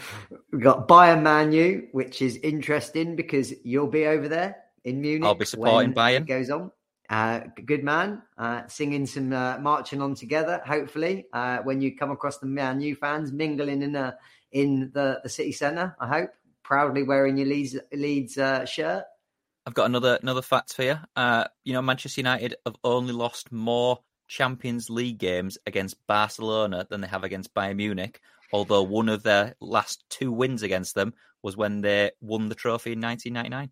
[0.53, 5.27] we've got Bayern Man U, which is interesting because you'll be over there in Munich.
[5.27, 6.21] I'll be supporting Bayern.
[6.21, 6.71] It goes on.
[7.11, 10.63] Uh, good man, uh, singing some uh, marching on together.
[10.65, 14.13] Hopefully, uh, when you come across the U fans mingling in uh,
[14.53, 16.31] in the, the city centre, I hope
[16.63, 19.05] proudly wearing your Leeds Leeds uh, shirt.
[19.67, 20.99] I've got another another fact for you.
[21.65, 23.99] You know, Manchester United have only lost more
[24.29, 28.21] Champions League games against Barcelona than they have against Bayern Munich.
[28.53, 32.93] Although one of their last two wins against them was when they won the trophy
[32.93, 33.71] in 1999.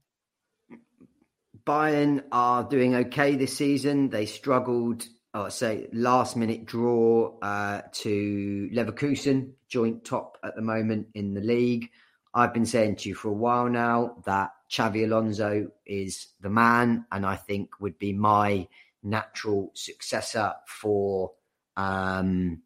[1.69, 4.09] Bayern are doing okay this season.
[4.09, 10.63] They struggled, oh, I say, last minute draw uh, to Leverkusen, joint top at the
[10.63, 11.91] moment in the league.
[12.33, 17.05] I've been saying to you for a while now that Xabi Alonso is the man,
[17.13, 18.67] and I think would be my
[19.03, 21.33] natural successor for
[21.77, 22.63] um,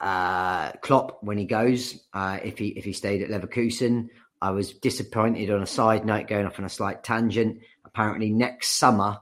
[0.00, 2.00] uh, Klopp when he goes.
[2.12, 4.08] Uh, if he if he stayed at Leverkusen,
[4.44, 7.62] I was disappointed on a side note, going off on a slight tangent.
[7.86, 9.20] Apparently, next summer,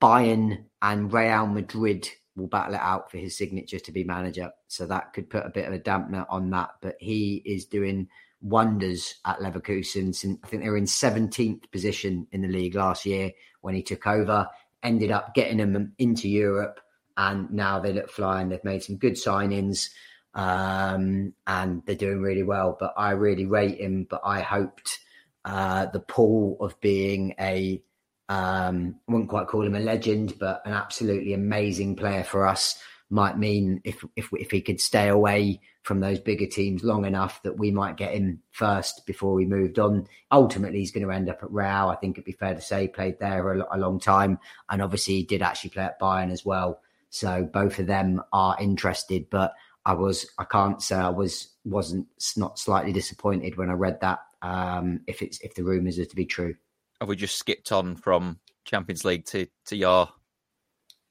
[0.00, 4.52] Bayern and Real Madrid will battle it out for his signature to be manager.
[4.68, 6.70] So that could put a bit of a dampener on that.
[6.80, 8.06] But he is doing
[8.40, 10.38] wonders at Leverkusen.
[10.44, 14.06] I think they were in 17th position in the league last year when he took
[14.06, 14.46] over,
[14.84, 16.78] ended up getting them into Europe.
[17.16, 18.48] And now they look flying.
[18.48, 19.88] They've made some good signings
[20.34, 22.76] um, and they're doing really well.
[22.78, 24.06] But I really rate him.
[24.08, 24.98] But I hoped
[25.44, 27.82] uh, the pull of being a
[28.30, 32.80] um, I wouldn't quite call him a legend, but an absolutely amazing player for us
[33.10, 37.42] might mean if if if he could stay away from those bigger teams long enough
[37.42, 40.06] that we might get him first before we moved on.
[40.30, 41.88] Ultimately, he's going to end up at Real.
[41.88, 45.14] I think it'd be fair to say played there a, a long time, and obviously
[45.14, 46.80] he did actually play at Bayern as well.
[47.08, 49.54] So both of them are interested, but
[49.84, 52.06] I was I can't say I was wasn't
[52.36, 54.20] not slightly disappointed when I read that.
[54.42, 56.54] Um, if it's if the rumours are to be true,
[57.00, 60.08] Have we just skipped on from Champions League to, to your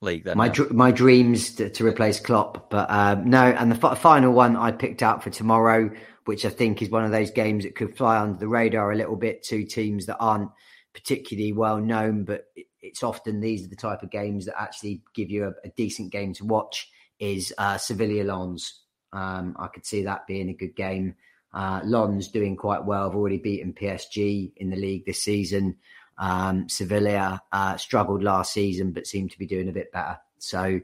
[0.01, 0.37] league then?
[0.37, 3.43] my dr- my dreams to, to replace Klopp, but um, no.
[3.43, 5.91] And the f- final one I picked out for tomorrow,
[6.25, 8.95] which I think is one of those games that could fly under the radar a
[8.95, 9.43] little bit.
[9.43, 10.49] Two teams that aren't
[10.93, 12.45] particularly well known, but
[12.81, 16.11] it's often these are the type of games that actually give you a, a decent
[16.11, 16.89] game to watch.
[17.19, 18.81] Is uh, Sevilla Lens?
[19.11, 21.15] Um, I could see that being a good game.
[21.53, 23.09] Uh, Lens doing quite well.
[23.09, 25.77] I've already beaten PSG in the league this season.
[26.17, 30.17] Um, Sevilla uh, struggled last season, but seem to be doing a bit better.
[30.37, 30.79] So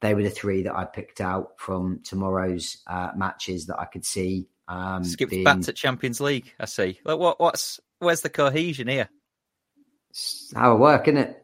[0.00, 4.04] they were the three that I picked out from tomorrow's uh, matches that I could
[4.04, 4.48] see.
[4.68, 6.52] Um, Skipped being- back to Champions League.
[6.60, 7.00] I see.
[7.04, 7.40] Like, what?
[7.40, 9.08] What's where's the cohesion here?
[10.10, 11.42] It's how I work, isn't it?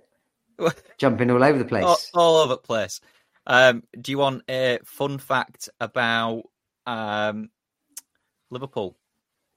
[0.98, 1.84] Jumping all over the place.
[1.84, 3.00] all, all over the place.
[3.46, 6.44] Um, do you want a fun fact about
[6.86, 7.50] um,
[8.50, 8.96] Liverpool?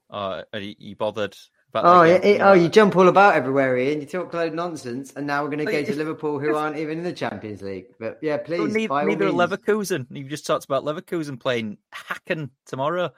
[0.08, 1.36] Or are you bothered
[1.70, 1.84] about?
[1.86, 2.20] Oh, game?
[2.22, 4.00] it- oh, you jump all about everywhere, Ian.
[4.00, 6.76] You talk load of nonsense, and now we're going to go to Liverpool, who aren't
[6.76, 7.86] even in the Champions League.
[7.98, 9.30] But yeah, Well, please, neither, by neither.
[9.30, 10.06] Leverkusen.
[10.10, 13.12] You've just talked about Leverkusen playing Hacken tomorrow.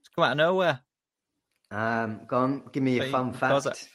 [0.00, 0.80] It's come out of nowhere.
[1.70, 3.88] Um, go on, give me a fun fact.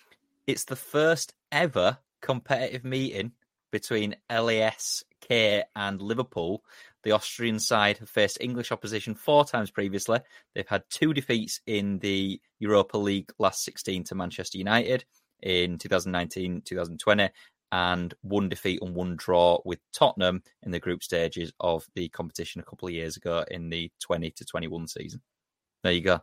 [0.46, 3.32] It's the first ever competitive meeting
[3.72, 4.16] between
[5.30, 6.64] LASK and Liverpool.
[7.04, 10.20] The Austrian side have faced English opposition four times previously.
[10.54, 15.06] They've had two defeats in the Europa League last 16 to Manchester United
[15.42, 17.30] in 2019 2020,
[17.72, 22.62] and one defeat and one draw with Tottenham in the group stages of the competition
[22.62, 25.22] a couple of years ago in the 20 to 21 season.
[25.84, 26.20] There you go.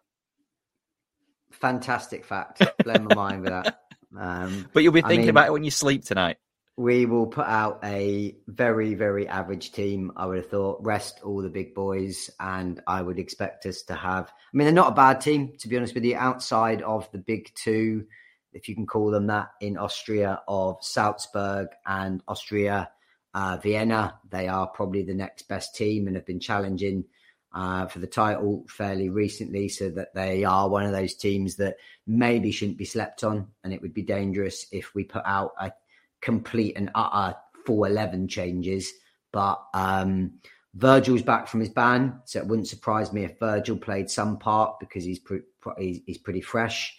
[1.51, 2.63] Fantastic fact.
[2.85, 3.81] Blow my mind with that.
[4.19, 6.39] Um, But you'll be I thinking mean- about it when you sleep tonight.
[6.79, 10.13] We will put out a very, very average team.
[10.17, 13.97] I would have thought rest all the big boys, and I would expect us to
[13.97, 14.29] have.
[14.29, 16.15] I mean, they're not a bad team, to be honest with you.
[16.15, 18.07] Outside of the big two,
[18.53, 22.91] if you can call them that, in Austria of Salzburg and Austria
[23.35, 27.07] uh, Vienna, they are probably the next best team and have been challenging
[27.53, 31.75] uh, for the title fairly recently, so that they are one of those teams that
[32.07, 35.73] maybe shouldn't be slept on, and it would be dangerous if we put out a
[36.21, 38.93] complete and utter full 11 changes.
[39.33, 40.33] But um,
[40.75, 44.79] Virgil's back from his ban, so it wouldn't surprise me if Virgil played some part
[44.81, 45.41] because he's pre-
[45.79, 46.97] he's, pretty fresh.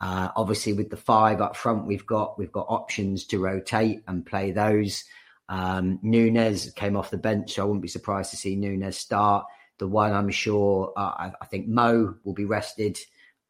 [0.00, 4.26] Uh, obviously, with the five up front, we've got we've got options to rotate and
[4.26, 5.04] play those.
[5.48, 9.46] Um, Nunez came off the bench, so I wouldn't be surprised to see Nunez start.
[9.78, 12.98] The one I'm sure, uh, I, I think Mo will be rested.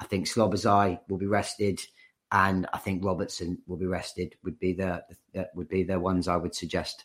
[0.01, 1.81] I think Szoboszlai will be rested
[2.33, 4.35] and I think Robertson will be rested.
[4.45, 5.03] Would be the
[5.55, 7.05] would be the ones I would suggest.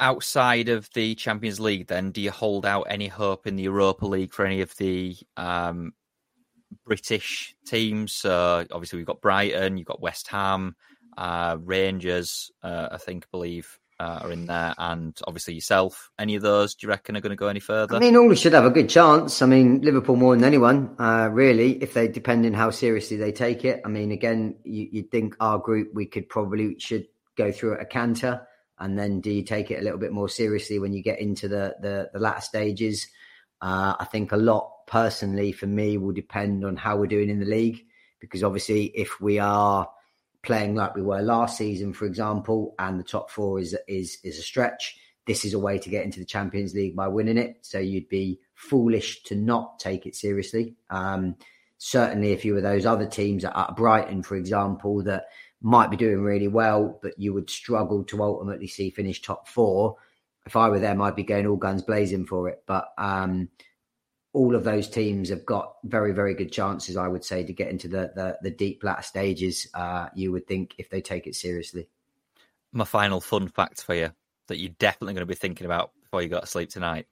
[0.00, 4.06] Outside of the Champions League, then, do you hold out any hope in the Europa
[4.06, 5.92] League for any of the um,
[6.84, 8.24] British teams?
[8.24, 10.74] Uh, obviously, we've got Brighton, you've got West Ham,
[11.16, 12.50] uh, Rangers.
[12.62, 16.10] Uh, I think, believe uh, are in there, and obviously yourself.
[16.18, 17.94] Any of those do you reckon are going to go any further?
[17.94, 19.40] I mean, all should have a good chance.
[19.42, 23.30] I mean, Liverpool more than anyone, uh, really, if they depend on how seriously they
[23.30, 23.80] take it.
[23.84, 27.82] I mean, again, you, would think our group we could probably should go through at
[27.82, 28.44] a canter,
[28.80, 31.46] and then do you take it a little bit more seriously when you get into
[31.46, 33.06] the the, the latter stages?
[33.60, 37.38] Uh, I think a lot personally for me will depend on how we're doing in
[37.38, 37.84] the league,
[38.18, 39.88] because obviously if we are
[40.42, 44.38] playing like we were last season, for example, and the top four is is is
[44.38, 44.98] a stretch.
[45.26, 47.58] This is a way to get into the Champions League by winning it.
[47.62, 50.74] So you'd be foolish to not take it seriously.
[50.90, 51.36] Um,
[51.78, 55.26] certainly, if you were those other teams at, Brighton, for example, that
[55.60, 59.96] might be doing really well, but you would struggle to ultimately see finish top four.
[60.44, 62.64] If I were them, I'd be going all guns blazing for it.
[62.66, 63.48] But um,
[64.32, 67.68] all of those teams have got very, very good chances, I would say, to get
[67.68, 69.68] into the the, the deep latter stages.
[69.74, 71.88] Uh, you would think if they take it seriously.
[72.72, 74.12] My final fun fact for you
[74.48, 77.06] that you're definitely going to be thinking about before you go to sleep tonight.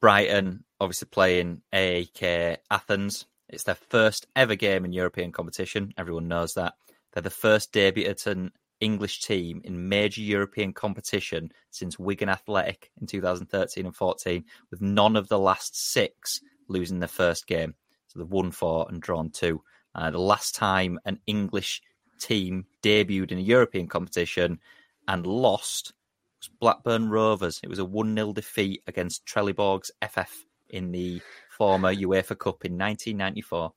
[0.00, 3.26] Brighton, obviously playing AEK Athens.
[3.48, 5.92] It's their first ever game in European competition.
[5.96, 6.74] Everyone knows that.
[7.12, 13.86] They're the first debutant English team in major European competition since Wigan Athletic in 2013
[13.86, 17.74] and 14, with none of the last six losing their first game.
[18.06, 19.62] So they've won four and drawn two.
[19.94, 21.82] Uh, the last time an English
[22.18, 24.58] team debuted in a European competition
[25.06, 25.92] and lost
[26.40, 27.60] was Blackburn Rovers.
[27.62, 31.20] It was a 1 0 defeat against Trelleborgs FF in the
[31.50, 33.72] former UEFA Cup in 1994.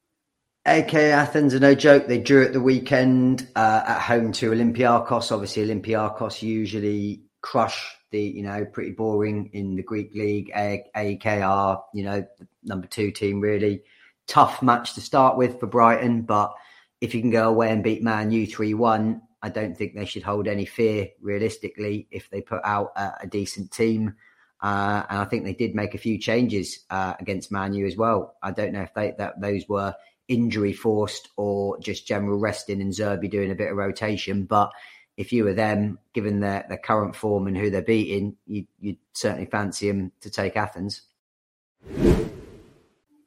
[0.68, 2.08] AEK Athens are no joke.
[2.08, 5.32] They drew at the weekend uh, at home to Olympiakos.
[5.32, 10.52] Obviously, Olympiakos usually crush the, you know, pretty boring in the Greek league.
[10.54, 12.24] AEK are, you know,
[12.64, 13.82] number two team really.
[14.28, 16.54] Tough match to start with for Brighton, but
[17.02, 20.06] if you can go away and beat Man U 3 1, I don't think they
[20.06, 24.14] should hold any fear realistically if they put out a, a decent team.
[24.62, 27.98] Uh, and I think they did make a few changes uh, against Man U as
[27.98, 28.36] well.
[28.44, 29.96] I don't know if they, that those were
[30.32, 34.46] injury forced or just general resting and Zerbi doing a bit of rotation.
[34.46, 34.72] But
[35.18, 38.98] if you were them, given their, their current form and who they're beating, you'd, you'd
[39.14, 41.02] certainly fancy them to take Athens.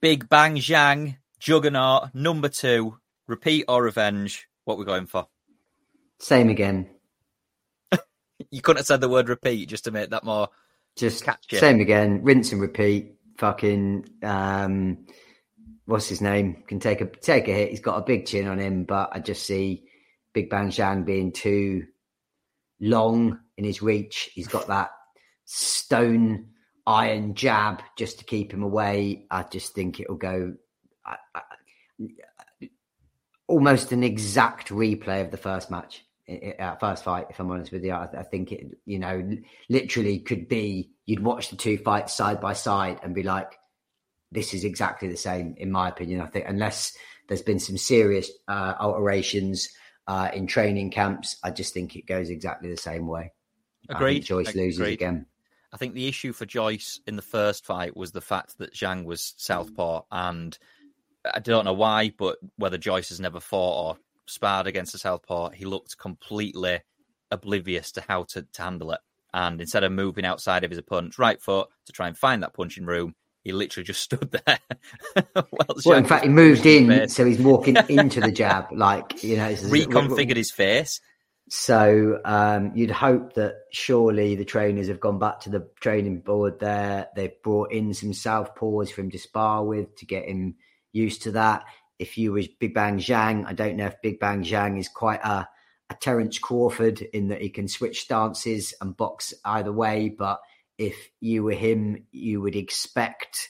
[0.00, 4.48] Big Bang Zhang, Juggernaut, number two, repeat or revenge.
[4.64, 5.28] What we're going for?
[6.18, 6.88] Same again.
[8.50, 10.48] you couldn't have said the word repeat just to make that more
[10.96, 11.59] just catchy.
[11.59, 12.22] same again.
[12.22, 13.16] Rinse and repeat.
[13.36, 15.07] Fucking um,
[15.87, 17.70] what's his name can take a take a hit.
[17.70, 19.85] He's got a big chin on him, but I just see
[20.32, 21.85] Big Bang Zhang being too
[22.80, 24.30] long in his reach.
[24.35, 24.91] He's got that
[25.45, 26.49] stone
[26.87, 29.26] iron jab just to keep him away.
[29.30, 30.55] I just think it'll go
[31.05, 31.41] I, I,
[33.47, 36.05] almost an exact replay of the first match,
[36.59, 37.26] uh, first fight.
[37.30, 39.37] If I'm honest with you, I, I think it, you know,
[39.68, 43.53] literally could be you'd watch the two fights side by side and be like,
[44.35, 46.20] this is exactly the same, in my opinion.
[46.20, 46.97] I think unless
[47.28, 49.68] there's been some serious uh, alterations
[50.07, 53.32] uh, in training camps, I just think it goes exactly the same way.
[53.89, 54.24] Agreed.
[54.24, 54.62] Joyce Agreed.
[54.62, 55.26] loses again.
[55.72, 59.05] I think the issue for Joyce in the first fight was the fact that Zhang
[59.05, 60.57] was southpaw, and
[61.32, 65.51] I don't know why, but whether Joyce has never fought or sparred against a southpaw,
[65.51, 66.80] he looked completely
[67.30, 69.01] oblivious to how to, to handle it.
[69.32, 72.55] And instead of moving outside of his opponent's right foot to try and find that
[72.55, 73.14] punching room,
[73.45, 74.59] he literally just stood there.
[75.34, 79.36] well, well in fact, he moved in, so he's walking into the jab, like you
[79.36, 81.01] know, reconfigured his face.
[81.51, 86.59] So um, you'd hope that surely the trainers have gone back to the training board
[86.59, 87.09] there.
[87.14, 90.55] They've brought in some southpaws for him to spar with to get him
[90.92, 91.64] used to that.
[91.99, 95.22] If you was Big Bang Zhang, I don't know if Big Bang Zhang is quite
[95.22, 95.47] a,
[95.90, 100.40] a Terence Crawford in that he can switch stances and box either way, but
[100.79, 103.49] if you were him, you would expect,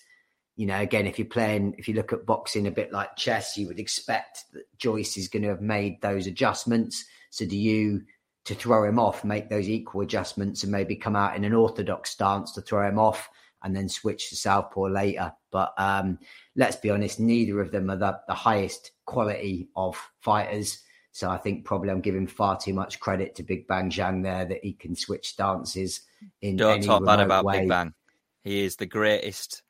[0.57, 3.57] you know, again, if you're playing, if you look at boxing a bit like chess,
[3.57, 7.05] you would expect that Joyce is going to have made those adjustments.
[7.31, 8.03] So do you,
[8.45, 12.11] to throw him off, make those equal adjustments and maybe come out in an orthodox
[12.11, 13.29] stance to throw him off
[13.62, 15.33] and then switch to southpaw later?
[15.51, 16.18] But um,
[16.55, 20.81] let's be honest, neither of them are the, the highest quality of fighters.
[21.12, 24.45] So I think probably I'm giving far too much credit to Big Bang Zhang there
[24.45, 26.01] that he can switch stances
[26.41, 27.61] in Don't talk bad about way.
[27.61, 27.95] Big Bang.
[28.43, 29.62] He is the greatest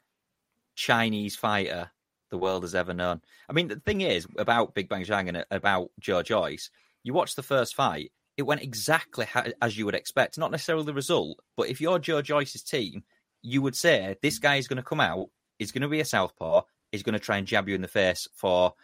[0.75, 1.91] Chinese fighter
[2.31, 3.21] the world has ever known.
[3.49, 6.71] I mean, the thing is about Big Bang Zhang and about Joe Joyce,
[7.05, 9.27] you watch the first fight, it went exactly
[9.63, 10.39] as you would expect.
[10.39, 13.05] Not necessarily the result, but if you're Joe Joyce's team,
[13.43, 15.29] you would say this guy is going to come out,
[15.59, 17.89] he's going to be a southpaw, he's going to try and jab you in the
[17.89, 18.75] face for,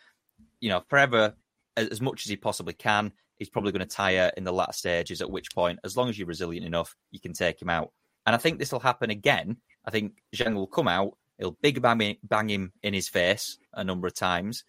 [0.60, 1.34] you know, forever
[1.76, 3.12] as much as he possibly can.
[3.40, 6.18] He's probably going to tire in the latter stages, at which point, as long as
[6.18, 7.90] you're resilient enough, you can take him out.
[8.26, 9.56] And I think this will happen again.
[9.84, 13.82] I think Zhang will come out, he'll big bang, bang him in his face a
[13.82, 14.62] number of times.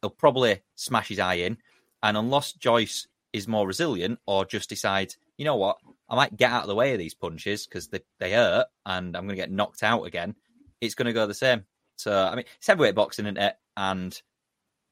[0.00, 1.58] He'll probably smash his eye in.
[2.02, 5.76] And unless Joyce is more resilient or just decides, you know what,
[6.08, 9.14] I might get out of the way of these punches because they, they hurt and
[9.14, 10.34] I'm going to get knocked out again,
[10.80, 11.64] it's going to go the same.
[11.96, 13.56] So, I mean, it's heavyweight boxing, isn't it?
[13.76, 14.20] And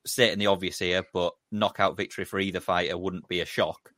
[0.07, 3.93] stating the obvious here, but knockout victory for either fighter wouldn't be a shock.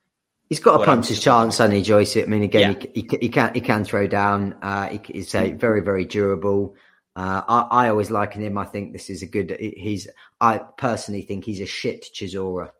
[0.48, 2.16] He's got a puncher's chance, hasn't he, Joyce?
[2.16, 2.88] I mean, again, yeah.
[2.94, 4.54] he, he, he, can he can throw down.
[4.62, 6.76] Uh, he, he's a very very durable.
[7.16, 8.58] Uh, I, I, always liken him.
[8.58, 9.56] I think this is a good.
[9.58, 10.06] He's.
[10.40, 12.70] I personally think he's a shit Chisora,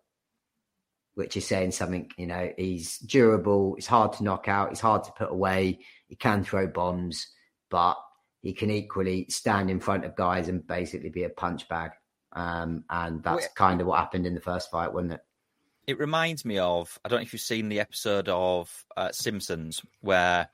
[1.15, 2.09] which is saying something.
[2.17, 3.75] You know, he's durable.
[3.77, 4.71] It's hard to knock out.
[4.71, 5.81] It's hard to put away.
[6.07, 7.27] He can throw bombs,
[7.69, 7.97] but
[8.43, 11.91] he can equally stand in front of guys and basically be a punch bag.
[12.37, 15.21] Um, and that's kind of what happened in the first fight, wasn't it?
[15.87, 19.81] It reminds me of I don't know if you've seen the episode of uh, Simpsons
[20.01, 20.49] where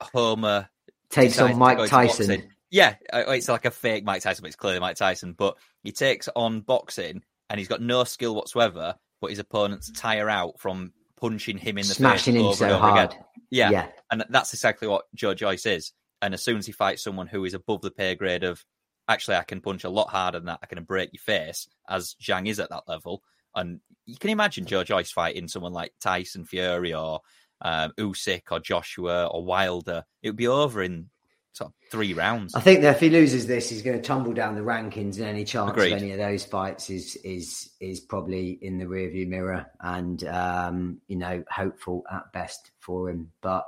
[0.00, 0.68] Homer
[1.08, 2.50] takes on Mike Tyson.
[2.70, 5.34] Yeah, uh, it's like a fake Mike Tyson, but it's clearly Mike Tyson.
[5.36, 10.28] But he takes on boxing and he's got no skill whatsoever, but his opponents tire
[10.28, 13.10] out from punching him in the Smashing face him so hard.
[13.12, 13.24] Again.
[13.50, 13.70] Yeah.
[13.70, 15.92] yeah, and that's exactly what Joe Joyce is.
[16.22, 18.64] And as soon as he fights someone who is above the pay grade of
[19.12, 20.60] actually I can punch a lot harder than that.
[20.62, 23.22] I can break your face, as Zhang is at that level.
[23.54, 27.20] And you can imagine Joe Joyce fighting someone like Tyson Fury or
[27.60, 30.04] um, Usyk or Joshua or Wilder.
[30.22, 31.10] It would be over in
[31.52, 32.54] sort of three rounds.
[32.54, 35.26] I think that if he loses this, he's going to tumble down the rankings, and
[35.26, 35.92] any chance Agreed.
[35.92, 41.00] of any of those fights is is is probably in the rearview mirror, and um,
[41.08, 43.30] you know, hopeful at best for him.
[43.42, 43.66] But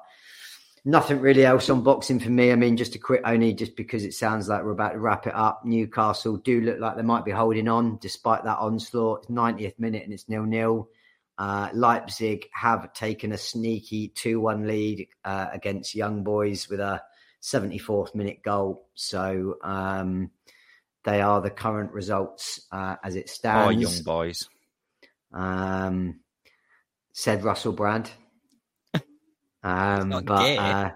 [0.85, 2.53] nothing really else on boxing for me.
[2.53, 5.27] I mean, just a quick only just because it sounds like we're about to wrap
[5.27, 5.65] it up.
[5.65, 9.23] Newcastle do look like they might be holding on despite that onslaught.
[9.23, 10.89] It's 90th minute and it's nil nil.
[11.37, 17.03] Uh, Leipzig have taken a sneaky 2 1 lead uh, against Young Boys with a
[17.43, 18.87] 74th minute goal.
[18.95, 20.31] So um,
[21.03, 23.67] they are the current results uh, as it stands.
[23.67, 24.49] Oh, Young Boys.
[25.33, 26.21] Um,
[27.13, 28.11] said Russell Brand.
[29.65, 30.91] Um, but uh,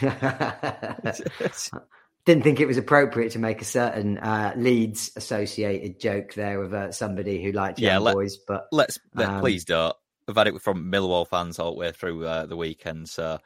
[2.24, 6.72] didn't think it was appropriate to make a certain uh, Leeds associated joke there with
[6.72, 8.36] uh, somebody who liked young let, boys.
[8.36, 9.96] But let's um, please don't.
[10.28, 13.08] I've had it from Millwall fans all the way through uh, the weekend.
[13.08, 13.38] So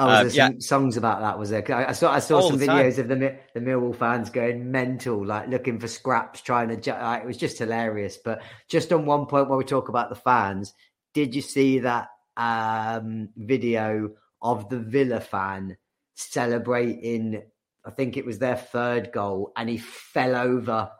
[0.00, 0.50] Oh, um, yeah.
[0.60, 1.40] songs about that?
[1.40, 1.64] Was there?
[1.74, 3.00] I, I saw I saw All some videos time.
[3.00, 6.92] of the the Millwall fans going mental, like looking for scraps, trying to.
[6.92, 8.16] Like, it was just hilarious.
[8.16, 10.72] But just on one point, while we talk about the fans,
[11.14, 14.10] did you see that um, video
[14.40, 15.76] of the Villa fan
[16.14, 17.42] celebrating.
[17.84, 20.90] I think it was their third goal, and he fell over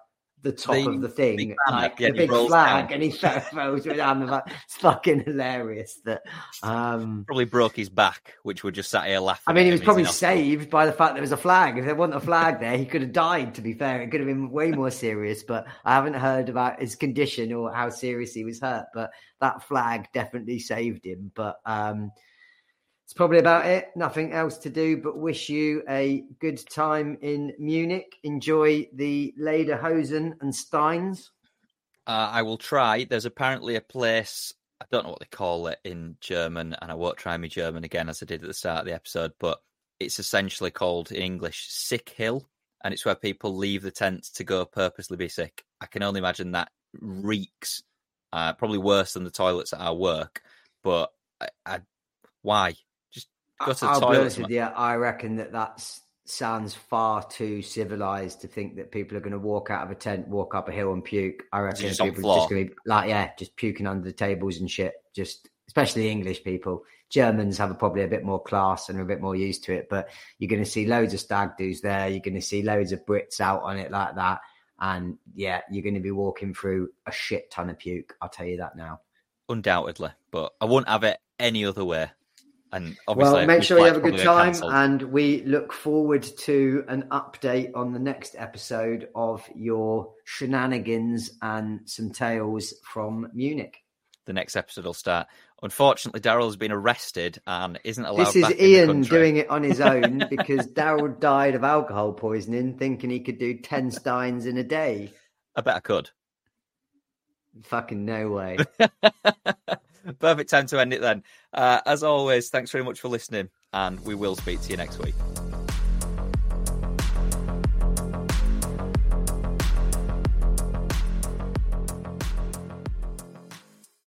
[0.43, 2.93] the top the of the thing, like yeah, the big flag, down.
[2.95, 3.43] and he fell
[3.97, 4.27] down.
[4.27, 6.01] The It's fucking hilarious.
[6.05, 6.23] That
[6.63, 9.45] um, probably broke his back, which would just sat here laughing.
[9.47, 11.79] I mean, he was probably saved by the fact there was a flag.
[11.79, 13.55] If there wasn't a flag there, he could have died.
[13.57, 15.43] To be fair, it could have been way more serious.
[15.43, 18.87] But I haven't heard about his condition or how serious he was hurt.
[18.95, 19.11] But
[19.41, 21.33] that flag definitely saved him.
[21.35, 22.13] But um,
[23.09, 23.89] it's probably about it.
[23.97, 28.19] Nothing else to do but wish you a good time in Munich.
[28.23, 31.31] Enjoy the Lederhosen and Steins.
[32.07, 33.05] Uh, I will try.
[33.05, 36.97] There's apparently a place, I don't know what they call it in German, and I
[36.97, 39.59] won't try my German again as I did at the start of the episode, but
[39.99, 42.47] it's essentially called in English Sick Hill,
[42.85, 45.65] and it's where people leave the tent to go purposely be sick.
[45.81, 47.83] I can only imagine that reeks,
[48.35, 50.43] uh, probably worse than the toilets at our work,
[50.85, 51.81] but I, I
[52.43, 52.75] why?
[53.65, 54.13] Go to the I'll toilet.
[54.13, 55.85] Be honest with you, I reckon that that
[56.25, 59.95] sounds far too civilized to think that people are going to walk out of a
[59.95, 61.45] tent, walk up a hill, and puke.
[61.53, 64.59] I reckon people are just going to be like, yeah, just puking under the tables
[64.59, 64.95] and shit.
[65.15, 66.85] Just especially English people.
[67.11, 69.73] Germans have a, probably a bit more class and are a bit more used to
[69.73, 69.89] it.
[69.89, 72.09] But you're going to see loads of stag doos there.
[72.09, 74.41] You're going to see loads of Brits out on it like that.
[74.81, 78.15] And yeah, you're going to be walking through a shit ton of puke.
[78.21, 79.01] I'll tell you that now.
[79.49, 82.11] Undoubtedly, but I wouldn't have it any other way.
[82.73, 87.05] And well, make sure you have a good time, and we look forward to an
[87.11, 93.79] update on the next episode of your shenanigans and some tales from Munich.
[94.27, 95.29] the next episode will start.
[95.63, 98.27] Unfortunately, Daryl's been arrested and isn't allowed.
[98.27, 103.09] This is Ian doing it on his own because Daryl died of alcohol poisoning, thinking
[103.09, 105.13] he could do ten steins in a day.
[105.57, 106.11] I bet I could.
[107.65, 108.59] Fucking no way.
[110.19, 111.23] Perfect time to end it then.
[111.53, 114.99] Uh, as always, thanks very much for listening, and we will speak to you next
[114.99, 115.15] week.